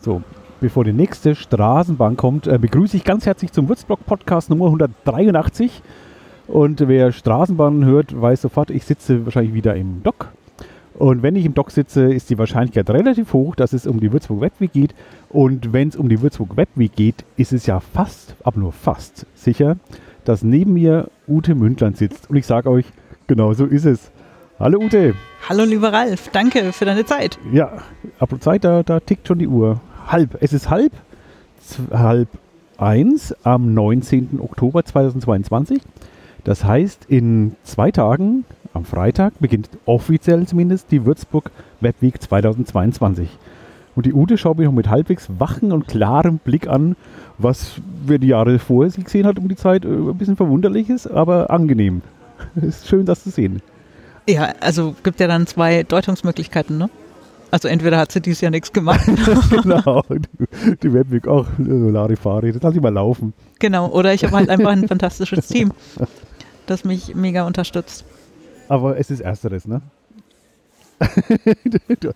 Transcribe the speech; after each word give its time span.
So, 0.00 0.22
bevor 0.60 0.84
die 0.84 0.92
nächste 0.92 1.34
Straßenbahn 1.34 2.16
kommt, 2.16 2.46
äh, 2.46 2.58
begrüße 2.58 2.96
ich 2.96 3.04
ganz 3.04 3.26
herzlich 3.26 3.52
zum 3.52 3.68
Würzblock-Podcast 3.68 4.48
Nummer 4.50 4.66
183. 4.66 5.82
Und 6.46 6.86
wer 6.86 7.12
Straßenbahn 7.12 7.84
hört, 7.84 8.18
weiß 8.18 8.42
sofort, 8.42 8.70
ich 8.70 8.84
sitze 8.84 9.26
wahrscheinlich 9.26 9.52
wieder 9.52 9.74
im 9.74 10.02
Dock. 10.02 10.28
Und 10.98 11.22
wenn 11.22 11.36
ich 11.36 11.44
im 11.44 11.54
Dock 11.54 11.70
sitze, 11.70 12.12
ist 12.12 12.28
die 12.28 12.38
Wahrscheinlichkeit 12.38 12.90
relativ 12.90 13.32
hoch, 13.32 13.54
dass 13.54 13.72
es 13.72 13.86
um 13.86 14.00
die 14.00 14.12
Würzburg 14.12 14.40
Webweek 14.40 14.72
geht. 14.72 14.94
Und 15.28 15.72
wenn 15.72 15.88
es 15.88 15.96
um 15.96 16.08
die 16.08 16.20
Würzburg 16.20 16.56
Webweek 16.56 16.96
geht, 16.96 17.24
ist 17.36 17.52
es 17.52 17.66
ja 17.66 17.78
fast, 17.78 18.34
aber 18.42 18.58
nur 18.58 18.72
fast 18.72 19.24
sicher, 19.36 19.76
dass 20.24 20.42
neben 20.42 20.72
mir 20.72 21.08
Ute 21.28 21.54
Mündland 21.54 21.96
sitzt. 21.96 22.28
Und 22.28 22.34
ich 22.34 22.46
sage 22.46 22.68
euch, 22.68 22.84
genau 23.28 23.54
so 23.54 23.64
ist 23.64 23.84
es. 23.84 24.10
Hallo 24.58 24.80
Ute. 24.80 25.14
Hallo 25.48 25.62
lieber 25.62 25.92
Ralf, 25.92 26.30
danke 26.30 26.72
für 26.72 26.84
deine 26.84 27.06
Zeit. 27.06 27.38
Ja, 27.52 27.78
ab 28.18 28.30
Zeit, 28.40 28.64
da, 28.64 28.82
da 28.82 28.98
tickt 28.98 29.28
schon 29.28 29.38
die 29.38 29.46
Uhr. 29.46 29.80
Halb, 30.08 30.36
es 30.40 30.52
ist 30.52 30.68
halb, 30.68 30.92
halb 31.92 32.26
eins 32.76 33.32
am 33.44 33.72
19. 33.72 34.40
Oktober 34.40 34.84
2022. 34.84 35.80
Das 36.42 36.64
heißt, 36.64 37.04
in 37.08 37.54
zwei 37.62 37.92
Tagen, 37.92 38.44
am 38.78 38.84
Freitag, 38.84 39.34
beginnt 39.40 39.68
offiziell 39.84 40.46
zumindest 40.46 40.90
die 40.90 41.04
Würzburg 41.04 41.50
Webweek 41.80 42.22
2022. 42.22 43.28
Und 43.94 44.06
die 44.06 44.14
Ute 44.14 44.38
schaut 44.38 44.58
mich 44.58 44.66
noch 44.66 44.72
mit 44.72 44.88
halbwegs 44.88 45.28
wachen 45.38 45.72
und 45.72 45.88
klarem 45.88 46.38
Blick 46.38 46.68
an, 46.68 46.96
was 47.36 47.80
wir 48.06 48.18
die 48.18 48.28
Jahre 48.28 48.58
vorher 48.60 48.90
sie 48.90 49.02
gesehen 49.02 49.26
hat 49.26 49.38
um 49.38 49.48
die 49.48 49.56
Zeit. 49.56 49.84
äh, 49.84 49.88
Ein 49.88 50.16
bisschen 50.16 50.36
verwunderlich 50.36 50.88
ist, 50.88 51.08
aber 51.08 51.50
angenehm. 51.50 52.02
ist 52.54 52.86
schön, 52.86 53.04
das 53.04 53.24
zu 53.24 53.30
sehen. 53.30 53.60
Ja, 54.28 54.52
also 54.60 54.94
gibt 55.02 55.18
ja 55.20 55.26
dann 55.26 55.46
zwei 55.46 55.82
Deutungsmöglichkeiten, 55.82 56.78
ne? 56.78 56.88
Also 57.50 57.66
entweder 57.66 57.96
hat 57.98 58.12
sie 58.12 58.20
dieses 58.20 58.42
Jahr 58.42 58.50
nichts 58.50 58.72
gemacht, 58.72 59.06
genau. 59.50 60.02
Die, 60.10 60.76
die 60.82 60.92
Webweek 60.92 61.26
auch 61.26 61.46
Larifari. 61.58 62.52
Das 62.52 62.62
lass 62.62 62.74
ich 62.74 62.80
mal 62.80 62.92
laufen. 62.92 63.32
genau, 63.58 63.88
oder 63.88 64.12
ich 64.12 64.22
habe 64.22 64.36
halt 64.36 64.50
einfach 64.50 64.70
ein 64.70 64.86
fantastisches 64.86 65.48
Team, 65.48 65.72
das 66.66 66.84
mich 66.84 67.14
mega 67.14 67.46
unterstützt. 67.46 68.04
Aber 68.68 68.98
es 68.98 69.10
ist 69.10 69.20
Ersteres, 69.20 69.66
ne? 69.66 69.80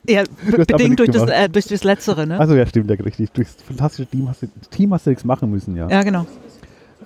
Ja, 0.08 0.24
aber 0.48 0.64
bedingt 0.64 0.98
durch 0.98 1.10
das, 1.10 1.28
äh, 1.30 1.48
durch 1.48 1.66
das 1.66 1.84
Letztere, 1.84 2.26
ne? 2.26 2.38
Also 2.38 2.54
ja, 2.54 2.66
stimmt, 2.66 2.90
ja, 2.90 2.96
richtig. 2.96 3.30
Durchs 3.32 3.56
fantastische 3.62 4.08
Team 4.08 4.28
hast 4.28 4.42
du, 4.42 4.48
Team 4.70 4.92
hast 4.92 5.06
du 5.06 5.10
nichts 5.10 5.24
machen 5.24 5.50
müssen, 5.50 5.76
ja. 5.76 5.88
ja, 5.88 6.02
genau. 6.02 6.26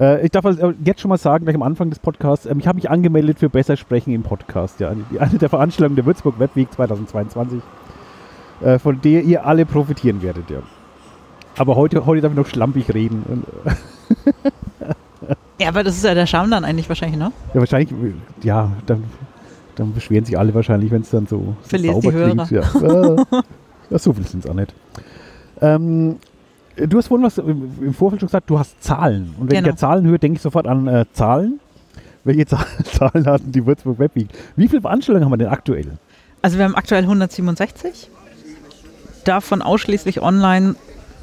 Äh, 0.00 0.24
ich 0.24 0.30
darf 0.30 0.46
also 0.46 0.72
jetzt 0.84 1.00
schon 1.00 1.10
mal 1.10 1.18
sagen, 1.18 1.44
gleich 1.44 1.54
am 1.54 1.62
Anfang 1.62 1.90
des 1.90 1.98
Podcasts, 1.98 2.46
ähm, 2.46 2.58
ich 2.58 2.66
habe 2.66 2.76
mich 2.76 2.90
angemeldet 2.90 3.38
für 3.38 3.50
Besser 3.50 3.76
Sprechen 3.76 4.14
im 4.14 4.22
Podcast. 4.22 4.80
Ja. 4.80 4.90
Eine 5.18 5.38
der 5.38 5.48
Veranstaltungen 5.48 5.96
der 5.96 6.06
Würzburg 6.06 6.38
Webweek 6.38 6.72
2022, 6.72 7.60
äh, 8.62 8.78
von 8.78 9.00
der 9.02 9.22
ihr 9.22 9.44
alle 9.46 9.66
profitieren 9.66 10.22
werdet, 10.22 10.48
ja. 10.50 10.60
Aber 11.58 11.76
heute, 11.76 12.04
heute 12.06 12.22
darf 12.22 12.32
ich 12.32 12.38
noch 12.38 12.46
schlampig 12.46 12.92
reden. 12.94 13.44
Äh, 13.64 13.70
Ja, 15.58 15.68
aber 15.68 15.82
das 15.82 15.96
ist 15.96 16.04
ja 16.04 16.14
der 16.14 16.26
Charme 16.26 16.50
dann 16.50 16.64
eigentlich 16.64 16.88
wahrscheinlich, 16.88 17.18
ne? 17.18 17.32
ja, 17.54 17.60
wahrscheinlich, 17.60 17.90
ja, 18.42 18.70
dann, 18.84 19.04
dann 19.76 19.92
beschweren 19.94 20.24
sich 20.24 20.38
alle 20.38 20.52
wahrscheinlich, 20.54 20.90
wenn 20.90 21.02
es 21.02 21.10
dann 21.10 21.26
so, 21.26 21.38
so 21.62 21.68
Verlierst 21.68 22.02
sauber 22.02 22.12
die 22.12 22.32
klingt. 22.32 22.50
Ja. 22.50 23.12
Äh, 23.12 23.16
ja, 23.90 23.98
so 23.98 24.12
viel 24.12 24.26
sind 24.26 24.44
es 24.44 24.50
auch 24.50 24.54
nicht. 24.54 24.74
Ähm, 25.60 26.16
du 26.76 26.98
hast 26.98 27.08
vorhin 27.08 27.26
was 27.26 27.38
im 27.38 27.94
Vorfeld 27.94 28.20
schon 28.20 28.28
gesagt, 28.28 28.50
du 28.50 28.58
hast 28.58 28.82
Zahlen. 28.82 29.34
Und 29.38 29.50
wenn 29.50 29.56
Genau. 29.58 29.68
ich 29.68 29.72
ja 29.74 29.76
Zahlen 29.76 30.06
höre, 30.06 30.18
denke 30.18 30.36
ich 30.36 30.42
sofort 30.42 30.66
an 30.66 30.86
äh, 30.88 31.04
Zahlen. 31.12 31.60
Welche 32.24 32.46
Zahl- 32.46 32.66
Zahlen 32.84 33.26
hatten 33.26 33.52
die 33.52 33.64
Würzburg 33.64 33.98
Webweek? 33.98 34.28
Wie 34.56 34.68
viele 34.68 34.80
Veranstaltungen 34.82 35.24
haben 35.24 35.32
wir 35.32 35.36
denn 35.38 35.48
aktuell? 35.48 35.86
Also 36.42 36.58
wir 36.58 36.64
haben 36.64 36.74
aktuell 36.74 37.02
167, 37.02 38.10
davon 39.24 39.62
ausschließlich 39.62 40.20
online 40.22 40.74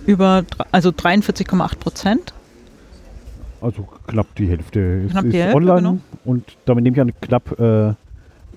über, 0.06 0.44
also 0.72 0.90
43,8 0.90 1.78
Prozent. 1.78 2.34
Also 3.62 3.88
knapp 4.08 4.28
die 4.35 4.47
Hälfte 4.47 4.80
ist, 4.80 5.12
Knapp 5.12 5.24
die 5.24 5.30
ist 5.30 5.35
Hälfte, 5.35 5.56
online 5.58 5.75
genau. 5.81 5.97
und 6.25 6.44
damit 6.66 6.84
nehme 6.84 6.96
ich 6.97 7.02
an, 7.02 7.12
knapp 7.22 7.58
äh, 7.59 7.94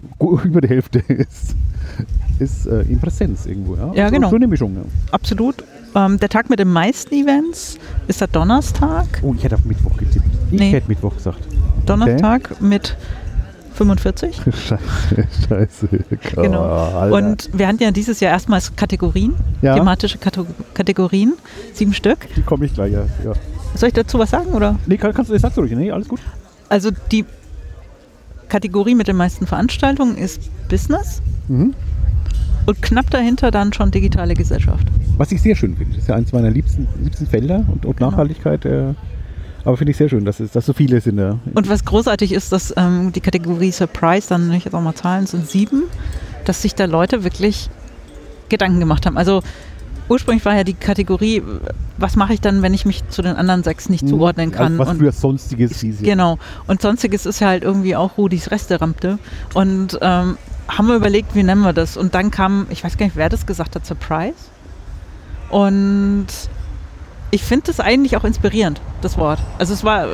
über 0.45 0.61
die 0.61 0.69
Hälfte 0.69 0.99
ist, 1.01 1.55
ist 2.39 2.67
äh, 2.67 2.83
in 2.83 2.99
Präsenz 3.01 3.47
irgendwo. 3.47 3.77
Ja, 3.77 3.93
Ja, 3.95 4.05
Also 4.05 4.15
genau. 4.17 4.31
So 4.31 4.37
eine 4.37 4.47
Mischung. 4.47 4.75
Ja. 4.77 4.83
Absolut. 5.13 5.65
Ähm, 5.95 6.19
der 6.19 6.29
Tag 6.29 6.51
mit 6.51 6.59
den 6.59 6.69
meisten 6.73 7.15
Events 7.15 7.79
ist 8.07 8.21
der 8.21 8.29
Donnerstag. 8.29 9.07
Oh, 9.23 9.35
ich 9.37 9.45
hätte 9.45 9.55
auf 9.55 9.65
Mittwoch 9.65 9.97
getippt. 9.97 10.27
Ich 10.51 10.59
Nee. 10.61 10.71
hätte 10.73 10.89
Mittwoch 10.89 11.15
gesagt. 11.17 11.39
Donnerstag 11.87 12.61
mit 12.61 12.97
45. 13.75 14.37
Scheiße, 14.47 14.79
scheiße. 15.49 15.89
Genau. 16.37 16.63
Alter. 16.63 17.15
Und 17.15 17.51
wir 17.53 17.69
hatten 17.69 17.83
ja 17.83 17.91
dieses 17.91 18.21
Jahr 18.21 18.33
erstmals 18.33 18.75
Kategorien, 18.75 19.35
Ja. 19.63 19.75
thematische 19.77 20.19
Kato 20.19 20.47
Kategorien, 20.75 21.35
sieben 21.75 21.93
Stück. 21.93 22.27
Die 22.37 22.43
komme 22.43 22.65
ich 22.67 22.75
gleich, 22.75 22.93
ja. 22.93 23.05
ja. 23.25 23.33
Soll 23.75 23.89
ich 23.89 23.95
dazu 23.95 24.19
was 24.19 24.31
sagen? 24.31 24.53
Oder? 24.55 24.79
Nee, 24.87 24.97
kann, 24.97 25.13
kannst 25.13 25.31
du, 25.31 25.39
sagst 25.39 25.57
du 25.59 25.61
ruhig, 25.63 25.73
nee, 25.73 25.91
alles 25.91 26.09
gut. 26.09 26.21
Also 26.71 26.91
die 27.13 27.25
Kategorie 28.49 28.95
mit 28.95 29.09
den 29.09 29.17
meisten 29.17 29.47
Veranstaltungen 29.47 30.17
ist 30.17 30.51
Business 30.69 31.23
Mhm. 31.49 31.75
und 32.67 32.83
knapp 32.83 33.09
dahinter 33.11 33.51
dann 33.53 33.73
schon 33.73 33.91
digitale 33.93 34.35
Gesellschaft. 34.35 34.85
Was 35.17 35.31
ich 35.33 35.41
sehr 35.41 35.55
schön 35.55 35.77
finde. 35.77 35.93
Das 35.95 36.03
ist 36.03 36.09
ja 36.09 36.17
eines 36.17 36.33
meiner 36.33 36.51
liebsten, 36.51 36.89
liebsten 37.03 37.27
Felder 37.27 37.65
und, 37.73 37.87
und 37.87 37.97
Genau. 37.97 38.11
Nachhaltigkeit. 38.11 38.65
Äh, 38.65 38.95
aber 39.65 39.77
finde 39.77 39.91
ich 39.93 39.97
sehr 39.97 40.09
schön, 40.09 40.25
dass, 40.25 40.41
es, 40.41 40.53
dass 40.53 40.67
so 40.67 40.73
viele 40.73 41.01
sind. 41.01 41.19
Ja. 41.19 41.39
Und 41.55 41.69
was 41.69 41.85
großartig 41.85 42.33
ist, 42.33 42.53
dass 42.53 42.73
ähm, 42.77 43.13
die 43.13 43.21
Kategorie 43.21 43.71
Surprise, 43.73 44.29
dann 44.29 44.47
nenne 44.47 44.59
ich 44.59 44.65
jetzt 44.65 44.75
auch 44.75 44.81
mal 44.83 44.95
Zahlen, 44.95 45.27
sind 45.27 45.49
sieben, 45.49 45.85
dass 46.45 46.63
sich 46.63 46.75
da 46.75 46.85
Leute 46.85 47.25
wirklich 47.25 47.69
Gedanken 48.49 48.79
gemacht 48.81 49.07
haben. 49.07 49.17
Also 49.17 49.43
ursprünglich 50.09 50.45
war 50.45 50.55
ja 50.55 50.65
die 50.65 50.75
Kategorie, 50.75 51.43
was 51.99 52.17
mache 52.17 52.35
ich 52.35 52.41
dann, 52.41 52.63
wenn 52.63 52.75
ich 52.75 52.85
mich 52.85 53.07
zu 53.09 53.23
den 53.23 53.37
anderen 53.37 53.63
sechs 53.63 53.89
nicht 53.89 54.09
zuordnen 54.09 54.53
kann? 54.53 54.79
Also 54.81 54.93
was 54.93 54.99
für 54.99 55.13
sonstiges 55.13 55.81
hieß. 55.81 56.03
Genau. 56.03 56.39
Und 56.67 56.83
sonstiges 56.83 57.27
ist 57.27 57.41
ja 57.41 57.49
halt 57.49 57.63
irgendwie 57.63 57.97
auch 57.97 58.19
Rudis 58.19 58.51
Resterampe. 58.51 59.19
Und 59.55 59.99
ähm, 60.01 60.37
haben 60.69 60.89
wir 60.89 60.97
überlegt, 60.97 61.35
wie 61.35 61.43
nennen 61.43 61.63
wir 61.63 61.73
das? 61.73 61.97
Und 61.97 62.15
dann 62.15 62.31
kam, 62.31 62.67
ich 62.71 62.83
weiß 62.83 62.97
gar 62.97 63.07
nicht, 63.07 63.17
wer 63.17 63.29
das 63.29 63.47
gesagt 63.47 63.75
hat, 63.75 63.87
Surprise. 63.87 64.35
Und 65.49 66.27
ich 67.31 67.43
finde 67.43 67.67
das 67.67 67.81
eigentlich 67.81 68.17
auch 68.17 68.25
inspirierend, 68.25 68.81
das 69.01 69.19
Wort. 69.19 69.41
Also 69.59 69.75
es 69.75 69.85
war, 69.85 70.07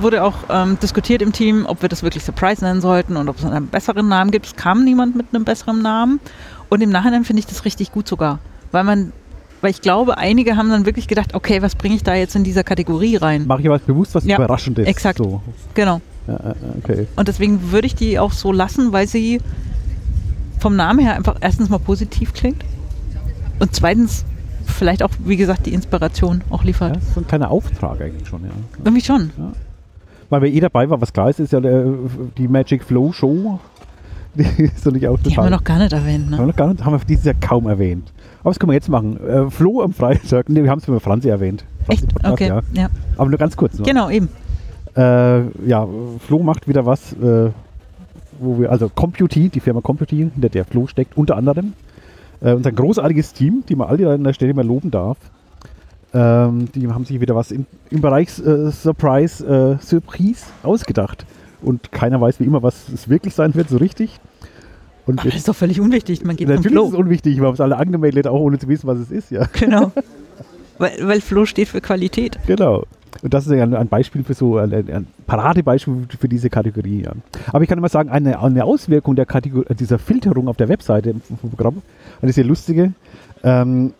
wurde 0.00 0.24
auch 0.24 0.34
ähm, 0.48 0.78
diskutiert 0.80 1.22
im 1.22 1.32
Team, 1.32 1.66
ob 1.66 1.82
wir 1.82 1.88
das 1.88 2.02
wirklich 2.02 2.24
Surprise 2.24 2.64
nennen 2.64 2.80
sollten 2.80 3.16
und 3.16 3.28
ob 3.28 3.38
es 3.38 3.44
einen 3.44 3.68
besseren 3.68 4.08
Namen 4.08 4.30
gibt. 4.30 4.46
Es 4.46 4.56
kam 4.56 4.84
niemand 4.84 5.16
mit 5.16 5.26
einem 5.32 5.44
besseren 5.44 5.82
Namen. 5.82 6.20
Und 6.68 6.82
im 6.82 6.90
Nachhinein 6.90 7.24
finde 7.24 7.40
ich 7.40 7.46
das 7.46 7.64
richtig 7.64 7.92
gut 7.92 8.08
sogar. 8.08 8.38
Weil 8.72 8.84
man, 8.84 9.12
weil 9.66 9.72
ich 9.72 9.80
glaube, 9.82 10.16
einige 10.16 10.56
haben 10.56 10.70
dann 10.70 10.86
wirklich 10.86 11.08
gedacht, 11.08 11.34
okay, 11.34 11.60
was 11.60 11.74
bringe 11.74 11.96
ich 11.96 12.04
da 12.04 12.14
jetzt 12.14 12.36
in 12.36 12.44
dieser 12.44 12.62
Kategorie 12.62 13.16
rein? 13.16 13.48
Mache 13.48 13.62
ich 13.62 13.66
aber 13.68 13.80
bewusst 13.80 14.14
was 14.14 14.24
Ja, 14.24 14.36
Überraschendes. 14.36 14.86
exakt. 14.86 15.18
So. 15.18 15.42
Genau. 15.74 16.00
Ja, 16.28 16.34
ja, 16.34 16.54
okay. 16.84 17.08
Und 17.16 17.26
deswegen 17.26 17.72
würde 17.72 17.88
ich 17.88 17.96
die 17.96 18.20
auch 18.20 18.30
so 18.30 18.52
lassen, 18.52 18.92
weil 18.92 19.08
sie 19.08 19.40
vom 20.60 20.76
Namen 20.76 21.00
her 21.00 21.16
einfach 21.16 21.34
erstens 21.40 21.68
mal 21.68 21.78
positiv 21.80 22.32
klingt 22.32 22.64
und 23.58 23.74
zweitens 23.74 24.24
vielleicht 24.66 25.02
auch, 25.02 25.10
wie 25.24 25.36
gesagt, 25.36 25.66
die 25.66 25.74
Inspiration 25.74 26.42
auch 26.50 26.60
Ja, 26.60 26.66
liefert. 26.66 26.94
das 26.96 27.02
ist 27.02 27.14
so 27.14 27.20
ein 27.22 27.26
kleiner 27.26 27.50
Auftrag 27.50 28.00
eigentlich 28.00 28.28
schon, 28.28 28.44
ja. 28.44 28.50
Irgendwie 28.84 29.02
schon. 29.04 29.30
Weil 30.30 30.42
wer 30.42 30.48
eh 30.52 30.60
dabei 30.60 30.88
war, 30.88 31.00
was 31.00 31.12
klar 31.12 31.28
ist, 31.28 31.40
ist 31.40 31.52
ja 31.52 31.58
der, 31.58 31.86
die 32.38 32.46
Magic 32.46 32.84
Flow 32.84 33.10
Show. 33.12 33.58
Die 34.36 34.42
ist 34.64 34.86
doch 34.86 34.92
nicht 34.92 35.08
auch 35.08 35.18
Die 35.24 35.34
haben 35.36 35.46
wir 35.46 35.50
noch 35.50 35.64
gar 35.64 35.78
nicht 35.78 35.92
erwähnt. 35.94 36.26
haben 36.26 36.30
wir 36.32 36.40
Ne? 36.42 36.46
noch 36.48 36.56
gar 36.56 36.68
nicht, 36.68 36.84
haben 36.84 36.92
wir 36.92 37.00
dieses 37.08 37.24
Jahr 37.24 37.34
kaum 37.40 37.66
erwähnt. 37.68 38.12
Aber 38.46 38.52
das 38.52 38.60
können 38.60 38.70
wir 38.70 38.74
jetzt 38.74 38.88
machen. 38.88 39.18
Äh, 39.26 39.50
Flo 39.50 39.82
am 39.82 39.92
Freitag, 39.92 40.48
ne, 40.48 40.62
wir 40.62 40.70
haben 40.70 40.78
es 40.78 40.86
mit 40.86 41.02
Franzi 41.02 41.28
erwähnt. 41.28 41.64
Franzi 41.84 42.04
Echt? 42.04 42.14
Podcast, 42.14 42.32
Okay. 42.32 42.46
Ja. 42.46 42.62
Ja. 42.74 42.88
Aber 43.16 43.28
nur 43.28 43.40
ganz 43.40 43.56
kurz. 43.56 43.76
Nur. 43.76 43.84
Genau, 43.84 44.08
eben. 44.08 44.28
Äh, 44.96 45.66
ja, 45.66 45.84
Flo 46.20 46.44
macht 46.44 46.68
wieder 46.68 46.86
was, 46.86 47.12
äh, 47.14 47.50
wo 48.38 48.60
wir, 48.60 48.70
also 48.70 48.88
Computy, 48.88 49.48
die 49.48 49.58
Firma 49.58 49.80
Computy, 49.80 50.18
hinter 50.32 50.48
der 50.48 50.64
Flo 50.64 50.86
steckt, 50.86 51.16
unter 51.16 51.36
anderem. 51.36 51.72
Äh, 52.40 52.52
unser 52.52 52.70
großartiges 52.70 53.32
Team, 53.32 53.64
die 53.68 53.74
man 53.74 53.88
alle 53.88 54.12
an 54.12 54.22
der 54.22 54.32
Stelle 54.32 54.54
mal 54.54 54.64
loben 54.64 54.92
darf. 54.92 55.16
Ähm, 56.14 56.68
die 56.72 56.86
haben 56.86 57.04
sich 57.04 57.20
wieder 57.20 57.34
was 57.34 57.50
im, 57.50 57.66
im 57.90 58.00
Bereich 58.00 58.28
äh, 58.38 58.70
Surprise, 58.70 59.44
äh, 59.44 59.84
Surprise 59.84 60.44
ausgedacht. 60.62 61.26
Und 61.62 61.90
keiner 61.90 62.20
weiß 62.20 62.38
wie 62.38 62.44
immer, 62.44 62.62
was 62.62 62.90
es 62.90 63.08
wirklich 63.08 63.34
sein 63.34 63.56
wird, 63.56 63.70
so 63.70 63.78
richtig. 63.78 64.20
Und 65.06 65.20
Ach, 65.20 65.24
das 65.24 65.36
ist 65.36 65.48
doch 65.48 65.54
völlig 65.54 65.80
unwichtig. 65.80 66.24
Man 66.24 66.36
geht 66.36 66.48
natürlich 66.48 66.76
ist 66.76 66.88
es 66.88 66.94
unwichtig, 66.94 67.36
wir 67.38 67.46
haben 67.46 67.54
es 67.54 67.60
alle 67.60 67.76
angemeldet, 67.76 68.26
auch 68.26 68.40
ohne 68.40 68.58
zu 68.58 68.68
wissen, 68.68 68.86
was 68.86 68.98
es 68.98 69.10
ist, 69.10 69.30
ja. 69.30 69.46
Genau. 69.52 69.92
weil, 70.78 70.92
weil 71.02 71.20
Flow 71.20 71.46
steht 71.46 71.68
für 71.68 71.80
Qualität. 71.80 72.38
Genau. 72.46 72.84
Und 73.22 73.32
das 73.32 73.46
ist 73.46 73.52
ja 73.52 73.64
ein, 73.64 73.88
Beispiel 73.88 74.24
für 74.24 74.34
so, 74.34 74.58
ein, 74.58 75.06
Paradebeispiel 75.26 76.06
für 76.18 76.28
diese 76.28 76.50
Kategorie. 76.50 77.04
Ja. 77.04 77.12
Aber 77.48 77.62
ich 77.62 77.68
kann 77.68 77.78
immer 77.78 77.88
sagen, 77.88 78.10
eine, 78.10 78.42
eine 78.42 78.64
Auswirkung 78.64 79.16
der 79.16 79.26
Kategor 79.26 79.64
dieser 79.64 79.98
Filterung 79.98 80.48
auf 80.48 80.56
der 80.56 80.68
Webseite 80.68 81.10
im 81.10 81.20
Programm, 81.50 81.82
eine 82.20 82.32
sehr 82.32 82.44
lustige. 82.44 82.92
Ähm, 83.42 83.94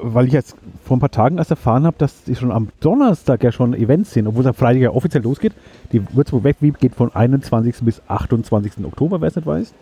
weil 0.00 0.26
ich 0.26 0.32
jetzt 0.32 0.56
vor 0.84 0.96
ein 0.96 1.00
paar 1.00 1.10
Tagen 1.10 1.38
erst 1.38 1.50
erfahren 1.50 1.84
habe, 1.84 1.96
dass 1.98 2.24
die 2.24 2.36
schon 2.36 2.52
am 2.52 2.68
Donnerstag 2.80 3.42
ja 3.42 3.50
schon 3.50 3.74
Events 3.74 4.12
sind, 4.12 4.26
obwohl 4.28 4.42
es 4.42 4.46
am 4.46 4.54
Freitag 4.54 4.80
ja 4.80 4.90
offiziell 4.90 5.22
losgeht. 5.22 5.52
Die 5.92 6.02
Würzburg 6.14 6.44
Webweek 6.44 6.78
geht 6.78 6.94
von 6.94 7.14
21. 7.14 7.76
bis 7.82 8.00
28. 8.06 8.84
Oktober, 8.84 9.20
wer 9.20 9.28
es 9.28 9.36
nicht 9.36 9.46
weiß. 9.46 9.74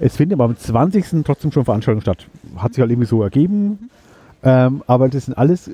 Es 0.00 0.16
findet 0.16 0.36
aber 0.36 0.44
am 0.44 0.56
20. 0.56 1.24
trotzdem 1.24 1.52
schon 1.52 1.64
Veranstaltungen 1.64 2.02
statt. 2.02 2.26
Hat 2.56 2.74
sich 2.74 2.80
halt 2.80 2.90
irgendwie 2.90 3.06
so 3.06 3.22
ergeben. 3.22 3.90
Ähm, 4.42 4.82
aber 4.86 5.10
das 5.10 5.26
sind 5.26 5.36
alles 5.36 5.70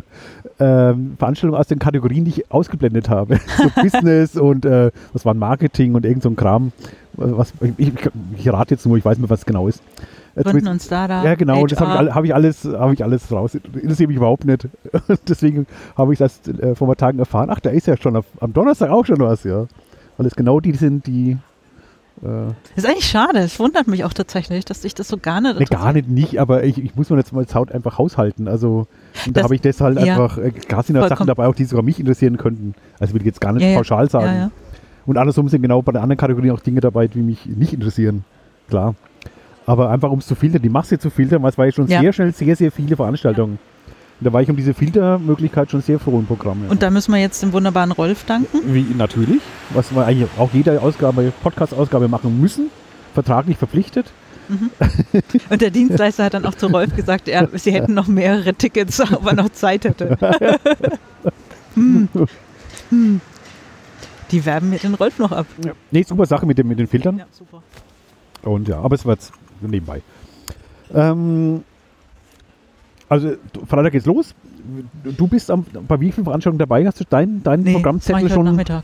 ähm, 0.60 1.16
Veranstaltungen 1.18 1.58
aus 1.60 1.66
den 1.66 1.80
Kategorien, 1.80 2.24
die 2.24 2.30
ich 2.30 2.52
ausgeblendet 2.52 3.08
habe. 3.08 3.40
so 3.56 3.82
Business 3.82 4.36
und 4.36 4.64
äh, 4.64 4.92
was 5.12 5.24
war 5.24 5.34
Marketing 5.34 5.96
und 5.96 6.06
irgend 6.06 6.22
so 6.22 6.30
ein 6.30 6.36
Kram. 6.36 6.72
Was, 7.14 7.52
ich, 7.76 7.92
ich, 8.36 8.52
rate 8.52 8.74
jetzt 8.74 8.86
nur, 8.86 8.96
ich 8.96 9.04
weiß 9.04 9.18
nicht, 9.18 9.28
was 9.30 9.40
es 9.40 9.46
genau 9.46 9.66
ist. 9.66 9.82
Gründen 10.36 10.68
und 10.68 10.82
Startup. 10.82 11.24
Ja, 11.24 11.34
genau, 11.34 11.58
HR. 11.58 11.66
das 11.66 11.80
habe 11.80 12.04
ich, 12.04 12.14
hab 12.14 12.24
ich, 12.24 12.34
alles, 12.34 12.64
hab 12.64 12.92
ich 12.92 13.04
alles 13.04 13.30
raus. 13.30 13.54
Interessiert 13.54 14.08
mich 14.08 14.16
überhaupt 14.16 14.44
nicht. 14.44 14.68
Deswegen 15.28 15.66
habe 15.96 16.12
ich 16.12 16.18
das 16.18 16.40
äh, 16.48 16.74
vor 16.74 16.86
ein 16.86 16.90
paar 16.90 16.96
Tagen 16.96 17.18
erfahren. 17.18 17.50
Ach, 17.50 17.60
da 17.60 17.70
ist 17.70 17.86
ja 17.86 17.96
schon 17.96 18.16
am 18.16 18.52
Donnerstag 18.52 18.90
auch 18.90 19.06
schon 19.06 19.18
was, 19.18 19.44
ja. 19.44 19.66
Weil 20.16 20.26
es 20.26 20.36
genau 20.36 20.60
die 20.60 20.72
sind, 20.72 21.06
die. 21.06 21.38
Äh 22.22 22.52
ist 22.76 22.86
eigentlich 22.86 23.06
schade. 23.06 23.40
Es 23.40 23.58
wundert 23.58 23.86
mich 23.86 24.04
auch 24.04 24.12
tatsächlich, 24.12 24.64
dass 24.64 24.84
ich 24.84 24.94
das 24.94 25.08
so 25.08 25.16
gar 25.16 25.40
nicht. 25.40 25.58
Nee, 25.58 25.64
gar 25.66 25.92
nicht, 25.92 26.08
nicht, 26.08 26.40
aber 26.40 26.64
ich, 26.64 26.78
ich 26.78 26.94
muss 26.94 27.10
mir 27.10 27.16
jetzt 27.16 27.32
mal 27.32 27.44
Haut 27.54 27.72
einfach 27.72 27.98
haushalten. 27.98 28.48
Also, 28.48 28.86
da 29.30 29.42
habe 29.42 29.54
ich 29.54 29.60
das 29.60 29.80
halt 29.80 29.98
ja, 29.98 30.14
einfach. 30.14 30.38
Äh, 30.38 30.50
klar 30.50 30.82
sind 30.82 30.96
Sachen 30.96 31.26
dabei, 31.26 31.46
auch 31.46 31.54
die 31.54 31.64
sogar 31.64 31.82
mich 31.82 31.98
interessieren 31.98 32.36
könnten. 32.36 32.74
Also, 33.00 33.14
will 33.14 33.20
ich 33.22 33.26
jetzt 33.26 33.40
gar 33.40 33.52
nicht 33.52 33.64
ja, 33.64 33.76
pauschal 33.76 34.08
sagen. 34.10 34.36
Ja, 34.36 34.50
Und 35.06 35.18
andersrum 35.18 35.48
sind 35.48 35.62
genau 35.62 35.82
bei 35.82 35.92
den 35.92 36.02
anderen 36.02 36.18
Kategorien 36.18 36.52
auch 36.52 36.60
Dinge 36.60 36.80
dabei, 36.80 37.08
die 37.08 37.20
mich 37.20 37.46
nicht 37.46 37.72
interessieren. 37.72 38.24
Klar. 38.68 38.94
Aber 39.66 39.90
einfach 39.90 40.10
um 40.10 40.18
es 40.18 40.26
zu 40.26 40.34
filtern, 40.34 40.62
die 40.62 40.68
Masse 40.68 40.98
zu 40.98 41.10
filtern, 41.10 41.42
weil 41.42 41.50
es 41.50 41.58
war 41.58 41.66
ja 41.66 41.72
schon 41.72 41.86
ja. 41.88 42.00
sehr 42.00 42.12
schnell 42.12 42.32
sehr, 42.32 42.54
sehr 42.54 42.70
viele 42.70 42.96
Veranstaltungen. 42.96 43.58
Da 44.24 44.32
war 44.32 44.40
ich 44.40 44.48
um 44.48 44.56
diese 44.56 44.72
Filtermöglichkeit 44.72 45.70
schon 45.70 45.82
sehr 45.82 45.98
froh 45.98 46.18
im 46.18 46.26
Programm. 46.26 46.64
Ja. 46.64 46.70
Und 46.70 46.82
da 46.82 46.90
müssen 46.90 47.12
wir 47.12 47.20
jetzt 47.20 47.42
dem 47.42 47.52
wunderbaren 47.52 47.92
Rolf 47.92 48.24
danken. 48.24 48.74
Wie, 48.74 48.86
natürlich, 48.96 49.42
was 49.70 49.94
wir 49.94 50.06
eigentlich 50.06 50.30
auch 50.38 50.50
jede 50.52 50.80
Ausgabe, 50.80 51.30
Podcast-Ausgabe 51.42 52.08
machen 52.08 52.40
müssen, 52.40 52.70
vertraglich 53.12 53.58
verpflichtet. 53.58 54.06
Mhm. 54.48 54.70
Und 55.50 55.60
der 55.60 55.70
Dienstleister 55.70 56.24
hat 56.24 56.34
dann 56.34 56.46
auch 56.46 56.54
zu 56.54 56.68
Rolf 56.68 56.96
gesagt, 56.96 57.28
er, 57.28 57.48
sie 57.52 57.72
hätten 57.72 57.92
noch 57.92 58.06
mehrere 58.06 58.54
Tickets, 58.54 59.00
ob 59.12 59.26
er 59.26 59.34
noch 59.34 59.50
Zeit 59.50 59.84
hätte. 59.84 60.16
hm. 61.74 62.08
Hm. 62.90 63.20
Die 64.30 64.46
werben 64.46 64.70
mir 64.70 64.78
den 64.78 64.94
Rolf 64.94 65.18
noch 65.18 65.32
ab. 65.32 65.46
Ja. 65.64 65.72
Nee, 65.90 66.02
super 66.02 66.24
Sache 66.24 66.46
mit, 66.46 66.56
dem, 66.56 66.68
mit 66.68 66.78
den 66.78 66.86
Filtern. 66.86 67.18
Ja, 67.18 67.26
super. 67.30 67.62
Und 68.42 68.68
ja, 68.68 68.78
aber 68.78 68.94
es 68.94 69.04
war 69.04 69.14
jetzt 69.14 69.32
nebenbei. 69.60 70.02
Ähm, 70.94 71.62
also 73.08 73.32
Freitag 73.68 73.92
geht's 73.92 74.06
los. 74.06 74.34
Du 75.04 75.26
bist 75.26 75.50
am, 75.50 75.64
bei 75.86 76.00
wie 76.00 76.10
vielen 76.10 76.24
Veranstaltungen 76.24 76.58
dabei? 76.58 76.86
Hast 76.86 77.00
du 77.00 77.04
dein, 77.08 77.42
dein 77.42 77.60
nee, 77.60 77.74
Programmzettel 77.74 78.30
schon? 78.30 78.46
Nachmittag. 78.46 78.82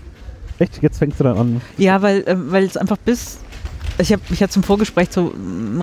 Echt? 0.58 0.82
Jetzt 0.82 0.98
fängst 0.98 1.18
du 1.20 1.24
dann 1.24 1.38
an? 1.38 1.60
Ja, 1.78 2.02
weil 2.02 2.22
äh, 2.26 2.58
es 2.64 2.76
einfach 2.76 2.98
bis 2.98 3.38
ich 3.98 4.12
habe 4.12 4.22
ich 4.30 4.42
hatte 4.42 4.52
zum 4.52 4.62
Vorgespräch 4.62 5.10
zu 5.10 5.32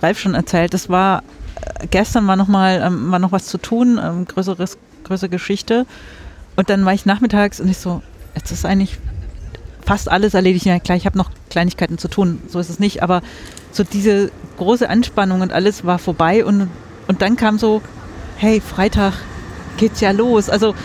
Ralf 0.01 0.19
schon 0.19 0.35
erzählt. 0.35 0.73
Das 0.73 0.89
war 0.89 1.23
äh, 1.79 1.87
gestern 1.87 2.27
war 2.27 2.35
noch 2.35 2.47
mal 2.47 2.81
ähm, 2.85 3.11
war 3.11 3.19
noch 3.19 3.31
was 3.31 3.47
zu 3.47 3.57
tun, 3.57 3.99
ähm, 4.01 4.25
größeres 4.25 4.77
größere 5.03 5.29
Geschichte. 5.29 5.85
Und 6.55 6.69
dann 6.69 6.85
war 6.85 6.93
ich 6.93 7.05
nachmittags 7.05 7.59
und 7.59 7.69
ich 7.69 7.77
so, 7.77 8.01
jetzt 8.35 8.51
ist 8.51 8.65
eigentlich 8.65 8.97
fast 9.85 10.09
alles 10.11 10.33
erledigt. 10.33 10.65
Ja, 10.65 10.79
klar, 10.79 10.97
ich 10.97 11.05
habe 11.05 11.17
noch 11.17 11.31
Kleinigkeiten 11.49 11.97
zu 11.97 12.07
tun, 12.07 12.41
so 12.47 12.59
ist 12.59 12.69
es 12.69 12.79
nicht, 12.79 13.03
aber 13.03 13.21
so 13.71 13.83
diese 13.83 14.31
große 14.57 14.89
Anspannung 14.89 15.41
und 15.41 15.53
alles 15.53 15.85
war 15.85 15.99
vorbei 15.99 16.43
und, 16.43 16.69
und 17.07 17.21
dann 17.21 17.35
kam 17.35 17.57
so, 17.59 17.81
hey, 18.37 18.61
Freitag 18.61 19.13
geht's 19.77 20.01
ja 20.01 20.11
los. 20.11 20.49
Also 20.49 20.75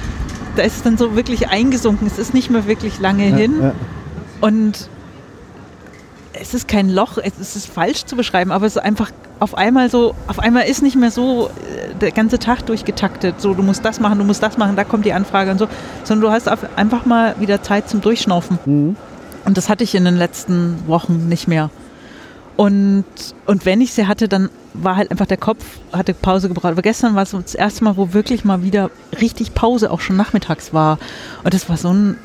da 0.56 0.62
ist 0.62 0.76
es 0.76 0.82
dann 0.82 0.99
so 0.99 1.16
wirklich 1.16 1.49
eingesunken. 1.49 2.06
Es 2.06 2.19
ist 2.19 2.34
nicht 2.34 2.50
mehr 2.50 2.66
wirklich 2.66 2.99
lange 3.00 3.28
ja, 3.28 3.37
hin. 3.37 3.62
Ja. 3.62 3.75
Und 4.40 4.88
es 6.32 6.54
ist 6.54 6.66
kein 6.66 6.90
Loch, 6.90 7.19
es 7.19 7.56
ist 7.56 7.66
falsch 7.66 8.04
zu 8.04 8.16
beschreiben, 8.16 8.50
aber 8.50 8.66
es 8.66 8.76
ist 8.76 8.82
einfach 8.82 9.10
auf 9.38 9.56
einmal 9.56 9.90
so, 9.90 10.14
auf 10.26 10.38
einmal 10.38 10.64
ist 10.64 10.82
nicht 10.82 10.96
mehr 10.96 11.10
so 11.10 11.49
äh, 11.49 11.94
der 12.00 12.10
ganze 12.10 12.38
Tag 12.38 12.66
durchgetaktet, 12.66 13.40
so 13.40 13.55
du 13.55 13.62
musst 13.62 13.84
das 13.84 14.00
machen, 14.00 14.19
du 14.19 14.25
musst 14.25 14.43
das 14.43 14.56
machen, 14.56 14.76
da 14.76 14.84
kommt 14.84 15.05
die 15.05 15.12
Anfrage 15.12 15.50
und 15.50 15.58
so, 15.58 15.69
sondern 16.05 16.28
du 16.28 16.32
hast 16.32 16.48
einfach 16.76 17.06
mal 17.06 17.37
wieder 17.38 17.62
Zeit 17.62 17.88
zum 17.88 18.00
Durchschnaufen. 18.00 18.58
Mhm. 18.64 18.96
Und 19.44 19.56
das 19.56 19.69
hatte 19.69 19.84
ich 19.84 19.94
in 19.94 20.05
den 20.05 20.16
letzten 20.16 20.87
Wochen 20.87 21.28
nicht 21.28 21.48
mehr. 21.48 21.70
Und, 22.56 23.05
und 23.46 23.66
wenn 23.66 23.81
ich 23.81 23.93
sie 23.93 24.06
hatte, 24.06 24.28
dann 24.28 24.48
war 24.74 24.96
halt 24.96 25.10
einfach 25.10 25.26
der 25.26 25.36
Kopf, 25.36 25.64
hatte 25.92 26.14
Pause 26.14 26.48
gebraucht. 26.48 26.72
Aber 26.72 26.82
gestern 26.82 27.14
war 27.14 27.22
es 27.22 27.30
das 27.30 27.54
erste 27.54 27.84
Mal, 27.84 27.96
wo 27.96 28.12
wirklich 28.12 28.44
mal 28.44 28.62
wieder 28.62 28.90
richtig 29.20 29.54
Pause 29.54 29.90
auch 29.90 30.00
schon 30.00 30.16
nachmittags 30.16 30.72
war. 30.72 30.98
Und 31.44 31.54
das 31.54 31.69
war 31.69 31.76
so 31.76 31.92
ein 31.92 32.16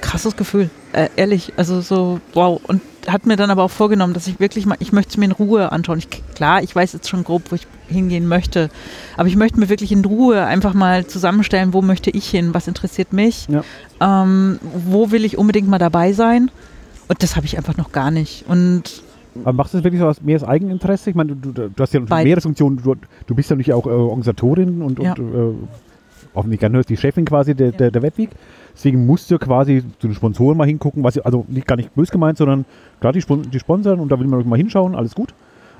krasses 0.00 0.36
Gefühl, 0.36 0.70
äh, 0.92 1.08
ehrlich. 1.16 1.52
Also 1.56 1.80
so, 1.80 2.20
wow. 2.34 2.60
Und 2.66 2.82
hat 3.06 3.26
mir 3.26 3.36
dann 3.36 3.50
aber 3.50 3.62
auch 3.62 3.70
vorgenommen, 3.70 4.14
dass 4.14 4.26
ich 4.26 4.40
wirklich 4.40 4.66
mal, 4.66 4.76
ich 4.80 4.92
möchte 4.92 5.10
es 5.10 5.16
mir 5.16 5.26
in 5.26 5.32
Ruhe 5.32 5.72
anschauen. 5.72 5.98
Ich, 5.98 6.08
klar, 6.34 6.62
ich 6.62 6.74
weiß 6.74 6.92
jetzt 6.92 7.08
schon 7.08 7.24
grob, 7.24 7.42
wo 7.50 7.54
ich 7.54 7.66
hingehen 7.88 8.26
möchte. 8.26 8.68
Aber 9.16 9.28
ich 9.28 9.36
möchte 9.36 9.60
mir 9.60 9.68
wirklich 9.68 9.92
in 9.92 10.04
Ruhe 10.04 10.44
einfach 10.44 10.74
mal 10.74 11.06
zusammenstellen, 11.06 11.72
wo 11.72 11.82
möchte 11.82 12.10
ich 12.10 12.28
hin, 12.28 12.52
was 12.52 12.66
interessiert 12.66 13.12
mich, 13.12 13.46
ja. 13.48 13.62
ähm, 14.00 14.58
wo 14.62 15.10
will 15.10 15.24
ich 15.24 15.38
unbedingt 15.38 15.68
mal 15.68 15.78
dabei 15.78 16.12
sein. 16.12 16.50
Und 17.08 17.22
das 17.22 17.36
habe 17.36 17.46
ich 17.46 17.56
einfach 17.56 17.76
noch 17.76 17.92
gar 17.92 18.10
nicht. 18.10 18.44
Und 18.48 19.02
aber 19.44 19.52
machst 19.52 19.74
du 19.74 19.78
das 19.78 19.84
wirklich 19.84 20.00
so 20.00 20.06
aus 20.06 20.22
mehr 20.22 20.34
als 20.34 20.44
Eigeninteresse? 20.44 21.10
Ich 21.10 21.16
meine, 21.16 21.34
du, 21.34 21.52
du, 21.52 21.68
du 21.68 21.82
hast 21.82 21.94
ja 21.94 22.00
Beid. 22.00 22.24
mehrere 22.24 22.40
Funktionen. 22.40 22.80
Du, 22.82 22.94
du, 23.26 23.34
bist 23.34 23.50
ja 23.50 23.56
nicht 23.56 23.72
auch 23.72 23.86
äh, 23.86 23.90
Organisatorin 23.90 24.82
und, 24.82 24.98
ja. 24.98 25.12
und 25.12 25.18
äh, 25.18 25.54
hoffentlich 26.34 26.60
hörst 26.62 26.88
die 26.88 26.96
Chefin 26.96 27.24
quasi 27.24 27.54
der, 27.54 27.72
der, 27.72 27.90
der 27.90 28.02
Webweek. 28.02 28.30
Deswegen 28.74 29.06
musst 29.06 29.30
du 29.30 29.38
quasi 29.38 29.82
zu 29.98 30.08
den 30.08 30.14
Sponsoren 30.14 30.58
mal 30.58 30.66
hingucken, 30.66 31.02
was 31.02 31.18
also 31.18 31.46
nicht 31.48 31.66
gar 31.66 31.76
nicht 31.76 31.94
böse 31.94 32.12
gemeint, 32.12 32.38
sondern 32.38 32.64
klar 33.00 33.12
die, 33.12 33.24
die 33.50 33.58
Sponsoren 33.58 34.00
und 34.00 34.12
da 34.12 34.20
will 34.20 34.26
man 34.26 34.46
mal 34.46 34.56
hinschauen, 34.56 34.94
alles 34.94 35.14
gut. 35.14 35.34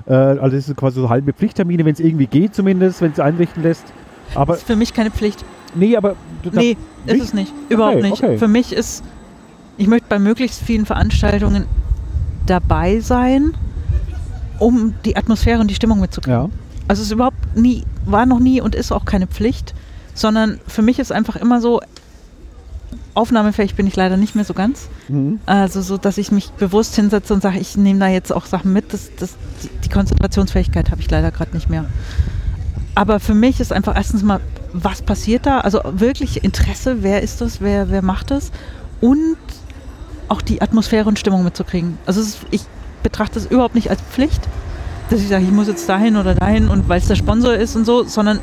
Äh, 0.07 0.13
also 0.13 0.55
das 0.55 0.67
ist 0.67 0.75
quasi 0.75 0.99
so 0.99 1.09
halbe 1.09 1.33
Pflichttermine, 1.33 1.85
wenn 1.85 1.93
es 1.93 1.99
irgendwie 1.99 2.27
geht 2.27 2.55
zumindest, 2.55 3.01
wenn 3.01 3.11
es 3.11 3.19
einrichten 3.19 3.63
lässt. 3.63 3.85
Aber 4.35 4.53
das 4.53 4.61
ist 4.61 4.67
für 4.67 4.75
mich 4.75 4.93
keine 4.93 5.11
Pflicht. 5.11 5.45
Nee, 5.75 5.95
aber 5.95 6.15
nee, 6.51 6.75
ist 7.05 7.21
es 7.21 7.33
nicht. 7.33 7.53
Überhaupt 7.69 7.97
okay, 7.97 8.09
nicht. 8.09 8.23
Okay. 8.23 8.37
Für 8.37 8.47
mich 8.47 8.73
ist, 8.73 9.03
ich 9.77 9.87
möchte 9.87 10.07
bei 10.09 10.19
möglichst 10.19 10.61
vielen 10.61 10.85
Veranstaltungen 10.85 11.65
dabei 12.49 12.99
sein, 12.99 13.53
um 14.59 14.95
die 15.05 15.15
Atmosphäre 15.15 15.59
und 15.61 15.69
die 15.69 15.75
Stimmung 15.75 15.99
mitzukriegen. 15.99 16.43
Ja. 16.43 16.49
Also 16.87 17.01
es 17.01 17.07
ist 17.07 17.11
überhaupt 17.11 17.55
nie, 17.55 17.83
war 18.05 18.25
noch 18.25 18.39
nie 18.39 18.61
und 18.61 18.75
ist 18.75 18.91
auch 18.91 19.05
keine 19.05 19.27
Pflicht, 19.27 19.73
sondern 20.13 20.59
für 20.67 20.81
mich 20.81 20.99
ist 20.99 21.11
einfach 21.11 21.35
immer 21.35 21.61
so, 21.61 21.81
aufnahmefähig 23.13 23.75
bin 23.75 23.87
ich 23.87 23.95
leider 23.95 24.15
nicht 24.15 24.35
mehr 24.35 24.45
so 24.45 24.53
ganz. 24.53 24.87
Mhm. 25.07 25.39
Also 25.45 25.81
so, 25.81 25.97
dass 25.97 26.17
ich 26.17 26.31
mich 26.31 26.51
bewusst 26.51 26.95
hinsetze 26.95 27.33
und 27.33 27.41
sage, 27.41 27.59
ich 27.59 27.75
nehme 27.75 27.99
da 27.99 28.07
jetzt 28.07 28.31
auch 28.31 28.45
Sachen 28.45 28.71
mit. 28.73 28.93
Das, 28.93 29.09
das, 29.17 29.35
die, 29.63 29.69
die 29.83 29.89
Konzentrationsfähigkeit 29.89 30.91
habe 30.91 31.01
ich 31.01 31.09
leider 31.09 31.31
gerade 31.31 31.53
nicht 31.53 31.69
mehr. 31.69 31.85
Aber 32.95 33.19
für 33.19 33.33
mich 33.33 33.59
ist 33.59 33.73
einfach 33.73 33.95
erstens 33.95 34.23
mal, 34.23 34.39
was 34.73 35.01
passiert 35.01 35.45
da? 35.45 35.59
Also 35.59 35.81
wirklich 35.83 36.43
Interesse, 36.43 36.97
wer 37.01 37.21
ist 37.21 37.41
das, 37.41 37.59
wer, 37.59 37.89
wer 37.89 38.03
macht 38.03 38.31
das? 38.31 38.51
Und 39.01 39.37
auch 40.29 40.41
die 40.41 40.61
Atmosphäre 40.61 41.07
und 41.07 41.19
Stimmung 41.19 41.43
mitzukriegen. 41.43 41.97
Also 42.05 42.21
ist, 42.21 42.39
ich 42.51 42.63
betrachte 43.03 43.39
es 43.39 43.45
überhaupt 43.45 43.75
nicht 43.75 43.89
als 43.89 44.01
Pflicht, 44.01 44.41
dass 45.09 45.21
ich 45.21 45.27
sage, 45.27 45.45
ich 45.45 45.51
muss 45.51 45.67
jetzt 45.67 45.87
dahin 45.87 46.17
oder 46.17 46.35
dahin 46.35 46.67
und 46.67 46.89
weil 46.89 46.99
es 46.99 47.07
der 47.07 47.15
Sponsor 47.15 47.53
ist 47.53 47.75
und 47.75 47.85
so, 47.85 48.03
sondern 48.03 48.39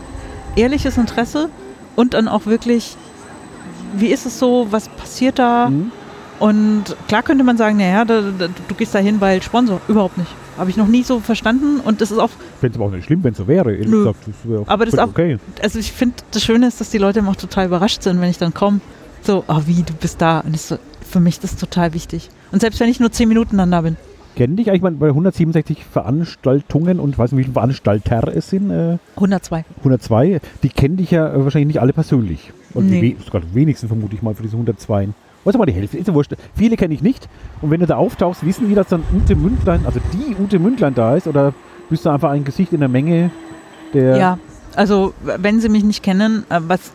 ehrliches 0.56 0.96
Interesse 0.96 1.48
und 1.96 2.14
dann 2.14 2.28
auch 2.28 2.46
wirklich, 2.46 2.96
wie 3.96 4.08
ist 4.08 4.26
es 4.26 4.38
so, 4.38 4.68
was 4.70 4.88
passiert 4.88 5.38
da? 5.38 5.68
Mhm. 5.68 5.92
Und 6.40 6.96
klar 7.08 7.22
könnte 7.22 7.44
man 7.44 7.56
sagen, 7.56 7.76
naja, 7.76 8.04
da, 8.04 8.20
da, 8.20 8.48
du 8.48 8.74
gehst 8.74 8.94
dahin, 8.94 9.20
weil 9.20 9.42
Sponsor. 9.42 9.80
Überhaupt 9.88 10.18
nicht. 10.18 10.30
Habe 10.58 10.70
ich 10.70 10.76
noch 10.76 10.86
nie 10.86 11.02
so 11.02 11.20
verstanden 11.20 11.80
und 11.80 12.00
das 12.00 12.10
ist 12.10 12.18
auch. 12.18 12.28
Ich 12.28 12.60
fände 12.60 12.74
es 12.74 12.76
aber 12.76 12.86
auch 12.86 12.94
nicht 12.94 13.04
schlimm, 13.04 13.24
wenn 13.24 13.32
es 13.32 13.38
so 13.38 13.46
wäre. 13.46 13.72
Nö. 13.72 13.98
Gesagt, 13.98 14.18
das 14.26 14.50
wär 14.50 14.62
aber 14.66 14.84
das 14.84 14.94
ist 14.94 15.00
auch. 15.00 15.08
Okay. 15.08 15.38
Also 15.62 15.78
ich 15.78 15.92
finde, 15.92 16.16
das 16.30 16.42
Schöne 16.42 16.68
ist, 16.68 16.80
dass 16.80 16.90
die 16.90 16.98
Leute 16.98 17.20
immer 17.20 17.30
auch 17.30 17.36
total 17.36 17.66
überrascht 17.66 18.02
sind, 18.02 18.20
wenn 18.20 18.30
ich 18.30 18.38
dann 18.38 18.54
komme. 18.54 18.80
So, 19.22 19.44
oh, 19.48 19.60
wie, 19.66 19.82
du 19.82 19.94
bist 19.94 20.20
da. 20.20 20.40
Und 20.40 20.54
ich 20.54 20.62
so, 20.62 20.76
für 21.04 21.20
mich 21.20 21.40
das 21.40 21.56
total 21.56 21.94
wichtig. 21.94 22.30
Und 22.52 22.60
selbst 22.60 22.80
wenn 22.80 22.88
ich 22.88 23.00
nur 23.00 23.12
zehn 23.12 23.28
Minuten 23.28 23.58
dann 23.58 23.70
da 23.70 23.82
bin. 23.82 23.96
Kennen 24.36 24.56
dich 24.56 24.68
eigentlich 24.68 24.82
mal 24.82 24.92
bei 24.92 25.08
167 25.08 25.84
Veranstaltungen 25.84 26.98
und 26.98 27.16
weiß 27.16 27.30
nicht, 27.32 27.38
wie 27.38 27.44
viele 27.44 27.52
Veranstalter 27.52 28.34
es 28.34 28.50
sind? 28.50 28.70
Äh, 28.70 28.98
102. 29.14 29.64
102. 29.78 30.40
Die 30.62 30.68
kennen 30.70 30.96
dich 30.96 31.12
ja 31.12 31.32
äh, 31.32 31.44
wahrscheinlich 31.44 31.68
nicht 31.68 31.80
alle 31.80 31.92
persönlich. 31.92 32.52
Und 32.72 32.90
nee. 32.90 33.00
die 33.00 33.24
sogar 33.24 33.42
wenigsten 33.52 33.86
vermute 33.86 34.16
ich 34.16 34.22
mal 34.22 34.34
für 34.34 34.42
diese 34.42 34.56
102. 34.56 35.10
Was 35.44 35.56
mal 35.56 35.66
die 35.66 35.72
Hälfte, 35.72 35.98
ist 35.98 36.08
ja 36.08 36.14
wurscht. 36.14 36.34
Viele 36.56 36.76
kenne 36.76 36.94
ich 36.94 37.02
nicht. 37.02 37.28
Und 37.60 37.70
wenn 37.70 37.78
du 37.78 37.86
da 37.86 37.96
auftauchst, 37.96 38.44
wissen 38.44 38.68
die, 38.68 38.74
dass 38.74 38.88
dann 38.88 39.04
Ute 39.14 39.36
Mündlein, 39.36 39.86
also 39.86 40.00
die 40.12 40.34
Ute 40.42 40.58
Mündlein 40.58 40.94
da 40.94 41.14
ist? 41.16 41.28
Oder 41.28 41.54
bist 41.90 42.04
du 42.04 42.10
einfach 42.10 42.30
ein 42.30 42.44
Gesicht 42.44 42.72
in 42.72 42.80
der 42.80 42.88
Menge 42.88 43.30
der. 43.92 44.16
Ja, 44.16 44.38
also 44.74 45.14
wenn 45.22 45.60
sie 45.60 45.68
mich 45.68 45.84
nicht 45.84 46.02
kennen, 46.02 46.44
äh, 46.50 46.60
was 46.66 46.92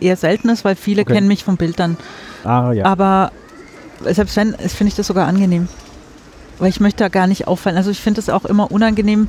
eher 0.00 0.16
selten 0.16 0.48
ist, 0.48 0.64
weil 0.64 0.76
viele 0.76 1.02
okay. 1.02 1.14
kennen 1.14 1.28
mich 1.28 1.44
vom 1.44 1.56
Bild 1.56 1.78
dann. 1.78 1.96
Ah, 2.44 2.72
ja. 2.72 2.84
Aber 2.84 3.32
selbst 4.02 4.36
wenn, 4.36 4.54
finde 4.54 4.88
ich 4.88 4.94
das 4.94 5.06
sogar 5.06 5.26
angenehm. 5.26 5.68
Weil 6.58 6.68
ich 6.68 6.80
möchte 6.80 7.02
da 7.02 7.08
gar 7.08 7.26
nicht 7.26 7.48
auffallen. 7.48 7.76
Also 7.76 7.90
ich 7.90 8.00
finde 8.00 8.20
es 8.20 8.28
auch 8.30 8.44
immer 8.44 8.70
unangenehm, 8.70 9.28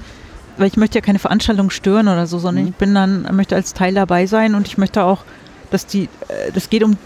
weil 0.58 0.68
ich 0.68 0.78
möchte 0.78 0.98
ja 1.00 1.02
keine 1.02 1.20
Veranstaltung 1.20 1.70
stören 1.70 2.08
oder 2.08 2.28
so, 2.28 2.38
sondern 2.40 2.66
Mhm. 2.66 2.70
ich 2.70 2.76
bin 2.76 2.94
dann, 2.94 3.28
möchte 3.36 3.56
als 3.56 3.74
Teil 3.74 3.94
dabei 3.94 4.26
sein 4.28 4.54
und 4.56 4.68
ich 4.68 4.78
möchte 4.78 5.04
auch, 5.04 5.24
dass 5.72 5.88
die, 5.88 6.04
äh, 6.28 6.52
das 6.54 6.70
geht 6.70 6.84
um 6.84 6.98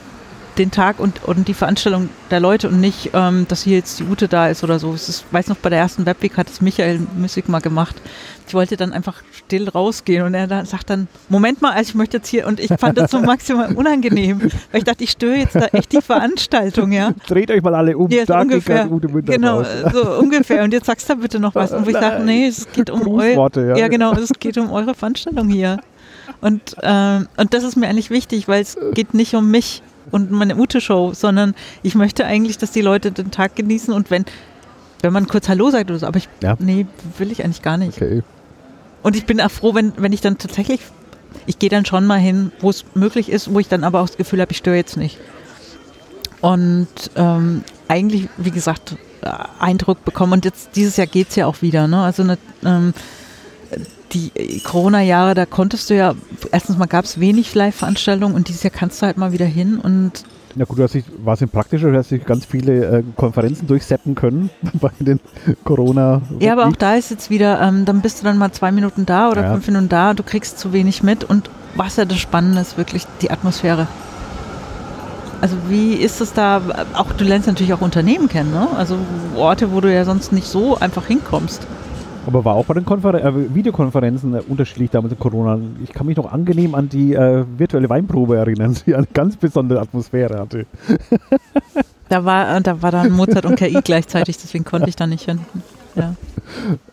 den 0.60 0.72
Tag 0.72 1.00
und, 1.00 1.24
und 1.24 1.48
die 1.48 1.54
Veranstaltung 1.54 2.10
der 2.30 2.40
Leute 2.40 2.68
und 2.68 2.80
nicht, 2.80 3.12
ähm, 3.14 3.46
dass 3.48 3.64
hier 3.64 3.78
jetzt 3.78 4.00
die 4.00 4.04
Ute 4.04 4.28
da 4.28 4.50
ist 4.50 4.64
oder 4.64 4.78
so. 4.78 4.94
Ist, 4.94 5.26
weiß 5.32 5.48
noch, 5.48 5.56
bei 5.58 5.70
der 5.70 5.80
ersten 5.80 6.06
Webweek 6.06 6.38
hat 6.38 6.50
es 6.50 6.62
Michael 6.62 7.00
Müssig 7.18 7.48
mal 7.50 7.60
gemacht. 7.62 7.96
Ich 8.48 8.54
wollte 8.54 8.78
dann 8.78 8.94
einfach 8.94 9.22
still 9.32 9.70
rausgehen 9.70 10.26
und 10.26 10.34
er 10.34 10.48
dann, 10.48 10.66
sagt 10.66 10.90
dann, 10.90 11.08
Moment 11.30 11.62
mal, 11.62 11.72
also 11.72 11.90
ich 11.90 11.96
möchte 11.96 12.18
jetzt 12.18 12.28
hier 12.28 12.46
und 12.48 12.60
ich 12.60 12.72
fand 12.80 12.98
das 12.98 13.12
so 13.12 13.20
maximal 13.20 13.74
unangenehm, 13.76 14.42
weil 14.42 14.80
ich 14.80 14.84
dachte, 14.84 15.04
ich 15.04 15.12
störe 15.12 15.36
jetzt 15.38 15.56
da 15.56 15.66
echt 15.72 15.92
die 15.92 16.02
Veranstaltung, 16.02 16.92
ja. 16.92 17.12
Dreht 17.28 17.52
euch 17.52 17.62
mal 17.62 17.76
alle 17.76 17.98
um, 17.98 18.10
Ja, 18.10 18.26
da 18.26 18.44
geht 18.44 18.52
ungefähr. 18.54 18.76
gerade 18.80 18.92
Ute 18.94 19.08
Münder 19.08 19.34
Genau, 19.34 19.58
raus. 19.60 19.68
so 19.94 20.18
ungefähr. 20.20 20.64
Und 20.64 20.74
jetzt 20.74 20.88
sagst 20.88 21.10
du 21.10 21.16
bitte 21.16 21.40
noch 21.40 21.56
was. 21.56 21.72
Und 21.72 21.86
wo 21.86 21.90
ich 21.90 21.96
sage, 21.96 22.24
nee, 22.24 22.48
es 22.48 22.68
geht 22.72 22.90
um 22.90 23.08
eure. 23.08 23.50
Ja. 23.56 23.78
Ja, 23.78 23.88
genau, 23.88 24.14
es 24.14 24.30
geht 24.40 24.58
um 24.58 24.72
eure 24.72 24.94
Veranstaltung 24.96 25.48
hier. 25.48 25.80
Und, 26.42 26.76
ähm, 26.82 27.28
und 27.38 27.54
das 27.54 27.64
ist 27.64 27.76
mir 27.76 27.88
eigentlich 27.88 28.10
wichtig, 28.10 28.48
weil 28.48 28.62
es 28.62 28.78
geht 28.94 29.14
nicht 29.14 29.36
um 29.36 29.50
mich 29.52 29.82
und 30.12 30.32
meine 30.32 30.56
Ute-Show, 30.58 31.14
sondern 31.14 31.56
ich 31.84 31.96
möchte 31.96 32.26
eigentlich, 32.26 32.58
dass 32.58 32.72
die 32.72 32.82
Leute 32.82 33.12
den 33.12 33.32
Tag 33.32 33.56
genießen 33.56 33.94
und 33.94 34.12
wenn, 34.12 34.26
wenn 35.02 35.14
man 35.14 35.28
kurz 35.28 35.50
Hallo 35.50 35.70
sagt 35.72 35.90
oder 35.90 36.00
so, 36.00 36.08
aber 36.08 36.18
ich, 36.18 36.30
Ja. 36.42 36.56
nee, 36.60 36.86
will 37.18 37.32
ich 37.32 37.44
eigentlich 37.44 37.62
gar 37.62 37.78
nicht. 37.78 38.02
Okay. 38.02 38.24
Und 39.04 39.16
ich 39.16 39.26
bin 39.26 39.40
auch 39.42 39.52
froh, 39.52 39.74
wenn, 39.74 39.94
wenn 39.98 40.12
ich 40.12 40.22
dann 40.22 40.38
tatsächlich, 40.38 40.82
ich 41.46 41.58
gehe 41.60 41.70
dann 41.70 41.86
schon 41.86 42.06
mal 42.06 42.20
hin, 42.20 42.52
wo 42.60 42.70
es 42.70 42.84
möglich 42.96 43.30
ist, 43.30 43.54
wo 43.54 43.60
ich 43.60 43.68
dann 43.70 43.84
aber 43.84 44.02
auch 44.02 44.08
das 44.08 44.18
Gefühl 44.18 44.42
habe, 44.42 44.52
ich 44.52 44.58
störe 44.58 44.76
jetzt 44.76 44.98
nicht. 44.98 45.18
Und 46.42 46.88
ähm, 47.16 47.64
eigentlich, 47.88 48.30
wie 48.38 48.52
gesagt, 48.52 48.96
äh, 49.22 49.30
Eindruck 49.60 50.06
bekommen. 50.06 50.34
Und 50.34 50.46
jetzt 50.46 50.76
dieses 50.76 50.98
Jahr 50.98 51.08
geht 51.08 51.30
es 51.30 51.36
ja 51.36 51.46
auch 51.48 51.62
wieder. 51.62 51.88
Ne? 51.88 52.02
Also 52.02 52.24
eine, 52.24 52.38
ähm, 52.64 52.94
die 54.14 54.32
äh, 54.36 54.60
Corona-Jahre, 54.60 55.34
da 55.34 55.46
konntest 55.46 55.90
du 55.90 55.96
ja, 55.96 56.14
erstens 56.52 56.78
mal 56.78 56.86
gab 56.88 57.06
es 57.06 57.20
wenig 57.20 57.54
Live-Veranstaltungen 57.56 58.36
und 58.36 58.48
dieses 58.48 58.64
Jahr 58.64 58.72
kannst 58.72 59.02
du 59.02 59.06
halt 59.06 59.18
mal 59.18 59.32
wieder 59.32 59.46
hin 59.46 59.80
und 59.80 60.24
Na 60.56 60.66
gut, 60.66 60.80
du 60.80 60.84
hast 60.84 60.94
dich, 60.94 61.06
war 61.24 61.40
es 61.40 61.50
praktischer, 61.50 61.92
du 61.92 61.98
hast 61.98 62.12
dich 62.12 62.26
ganz 62.26 62.46
viele 62.46 63.00
äh, 63.00 63.04
Konferenzen 63.16 63.68
durchseppen 63.68 64.16
können 64.16 64.50
bei 64.74 64.92
den 65.00 65.20
corona 65.64 66.22
Ja, 66.40 66.54
aber 66.54 66.68
auch 66.68 66.76
da 66.76 66.96
ist 66.96 67.12
jetzt 67.12 67.30
wieder, 67.30 67.62
ähm, 67.62 67.86
dann 67.86 68.02
bist 68.02 68.20
du 68.20 68.24
dann 68.26 68.38
mal 68.38 68.52
zwei 68.52 68.72
Minuten 68.72 69.06
da 69.06 69.30
oder 69.30 69.44
Ja. 69.44 69.52
fünf 69.54 69.68
Minuten 69.68 69.90
da, 69.90 70.14
du 70.14 70.24
kriegst 70.24 70.60
zu 70.60 70.74
wenig 70.74 71.04
mit 71.04 71.24
und 71.24 71.50
was 71.76 71.96
ja 71.98 72.06
das 72.06 72.18
Spannende 72.18 72.62
ist, 72.62 72.78
wirklich 72.78 73.06
die 73.22 73.32
Atmosphäre. 73.32 73.88
Also 75.42 75.56
wie 75.70 75.94
ist 75.94 76.20
es 76.20 76.34
da, 76.34 76.62
auch 76.94 77.14
du 77.14 77.24
lernst 77.24 77.48
natürlich 77.48 77.74
auch 77.74 77.80
Unternehmen 77.82 78.28
kennen, 78.28 78.52
ne? 78.52 78.68
Also 78.76 78.98
Orte, 79.36 79.72
wo 79.72 79.80
du 79.80 79.94
ja 79.94 80.04
sonst 80.04 80.34
nicht 80.34 80.48
so 80.48 80.78
einfach 80.78 81.06
hinkommst. 81.06 81.66
Aber 82.30 82.46
war 82.46 82.54
auch 82.54 82.66
bei 82.66 82.76
den 82.76 82.86
Konfer 82.86 83.16
äh, 83.16 83.56
Videokonferenzen 83.56 84.36
äh, 84.36 84.42
unterschiedlich 84.48 84.92
damals 84.92 85.14
in 85.14 85.18
Corona. 85.18 85.58
Ich 85.84 85.92
kann 85.92 86.06
mich 86.06 86.16
noch 86.16 86.32
angenehm 86.32 86.76
an 86.76 86.88
die 86.88 87.16
äh, 87.16 87.44
virtuelle 87.58 87.90
Weinprobe 87.90 88.38
erinnern, 88.38 88.78
die 88.86 88.94
eine 88.94 89.08
ganz 89.12 89.36
besondere 89.36 89.82
Atmosphäre 89.82 90.38
hatte. 90.38 90.68
Da 92.08 92.26
war, 92.26 92.56
äh, 92.56 92.62
da 92.62 92.84
war 92.84 92.92
dann 92.92 93.14
Mozart 93.14 93.48
und 93.48 93.56
KI 93.56 93.80
gleichzeitig, 93.84 94.38
deswegen 94.38 94.64
konnte 94.64 94.90
ich 94.90 94.96
da 94.96 95.08
nicht 95.08 95.26
hin. 95.26 95.40
Ja. 95.96 96.14